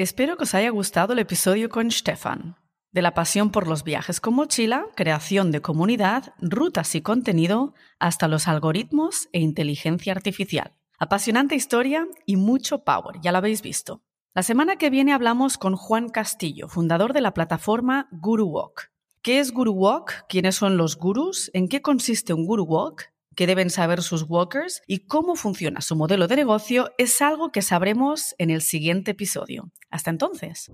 Espero 0.00 0.38
que 0.38 0.44
os 0.44 0.54
haya 0.54 0.70
gustado 0.70 1.12
el 1.12 1.18
episodio 1.18 1.68
con 1.68 1.90
Stefan. 1.90 2.56
De 2.90 3.02
la 3.02 3.12
pasión 3.12 3.50
por 3.50 3.68
los 3.68 3.84
viajes 3.84 4.18
con 4.18 4.32
mochila, 4.32 4.86
creación 4.96 5.50
de 5.50 5.60
comunidad, 5.60 6.32
rutas 6.40 6.94
y 6.94 7.02
contenido, 7.02 7.74
hasta 7.98 8.26
los 8.26 8.48
algoritmos 8.48 9.28
e 9.34 9.40
inteligencia 9.40 10.14
artificial. 10.14 10.74
Apasionante 10.98 11.54
historia 11.54 12.08
y 12.24 12.36
mucho 12.36 12.82
power, 12.82 13.20
ya 13.20 13.30
lo 13.30 13.36
habéis 13.36 13.60
visto. 13.60 14.02
La 14.34 14.42
semana 14.42 14.76
que 14.76 14.88
viene 14.88 15.12
hablamos 15.12 15.58
con 15.58 15.76
Juan 15.76 16.08
Castillo, 16.08 16.68
fundador 16.68 17.12
de 17.12 17.20
la 17.20 17.34
plataforma 17.34 18.08
Guru 18.10 18.46
Walk. 18.46 18.92
¿Qué 19.20 19.38
es 19.38 19.52
Guru 19.52 19.72
Walk? 19.72 20.24
¿Quiénes 20.30 20.54
son 20.54 20.78
los 20.78 20.96
gurus? 20.96 21.50
¿En 21.52 21.68
qué 21.68 21.82
consiste 21.82 22.32
un 22.32 22.46
Guru 22.46 22.64
Walk? 22.64 23.12
Qué 23.36 23.46
deben 23.46 23.70
saber 23.70 24.02
sus 24.02 24.24
walkers 24.28 24.82
y 24.86 25.06
cómo 25.06 25.34
funciona 25.34 25.80
su 25.80 25.96
modelo 25.96 26.26
de 26.26 26.36
negocio 26.36 26.90
es 26.98 27.20
algo 27.22 27.52
que 27.52 27.62
sabremos 27.62 28.34
en 28.38 28.50
el 28.50 28.62
siguiente 28.62 29.12
episodio. 29.12 29.70
Hasta 29.90 30.10
entonces. 30.10 30.70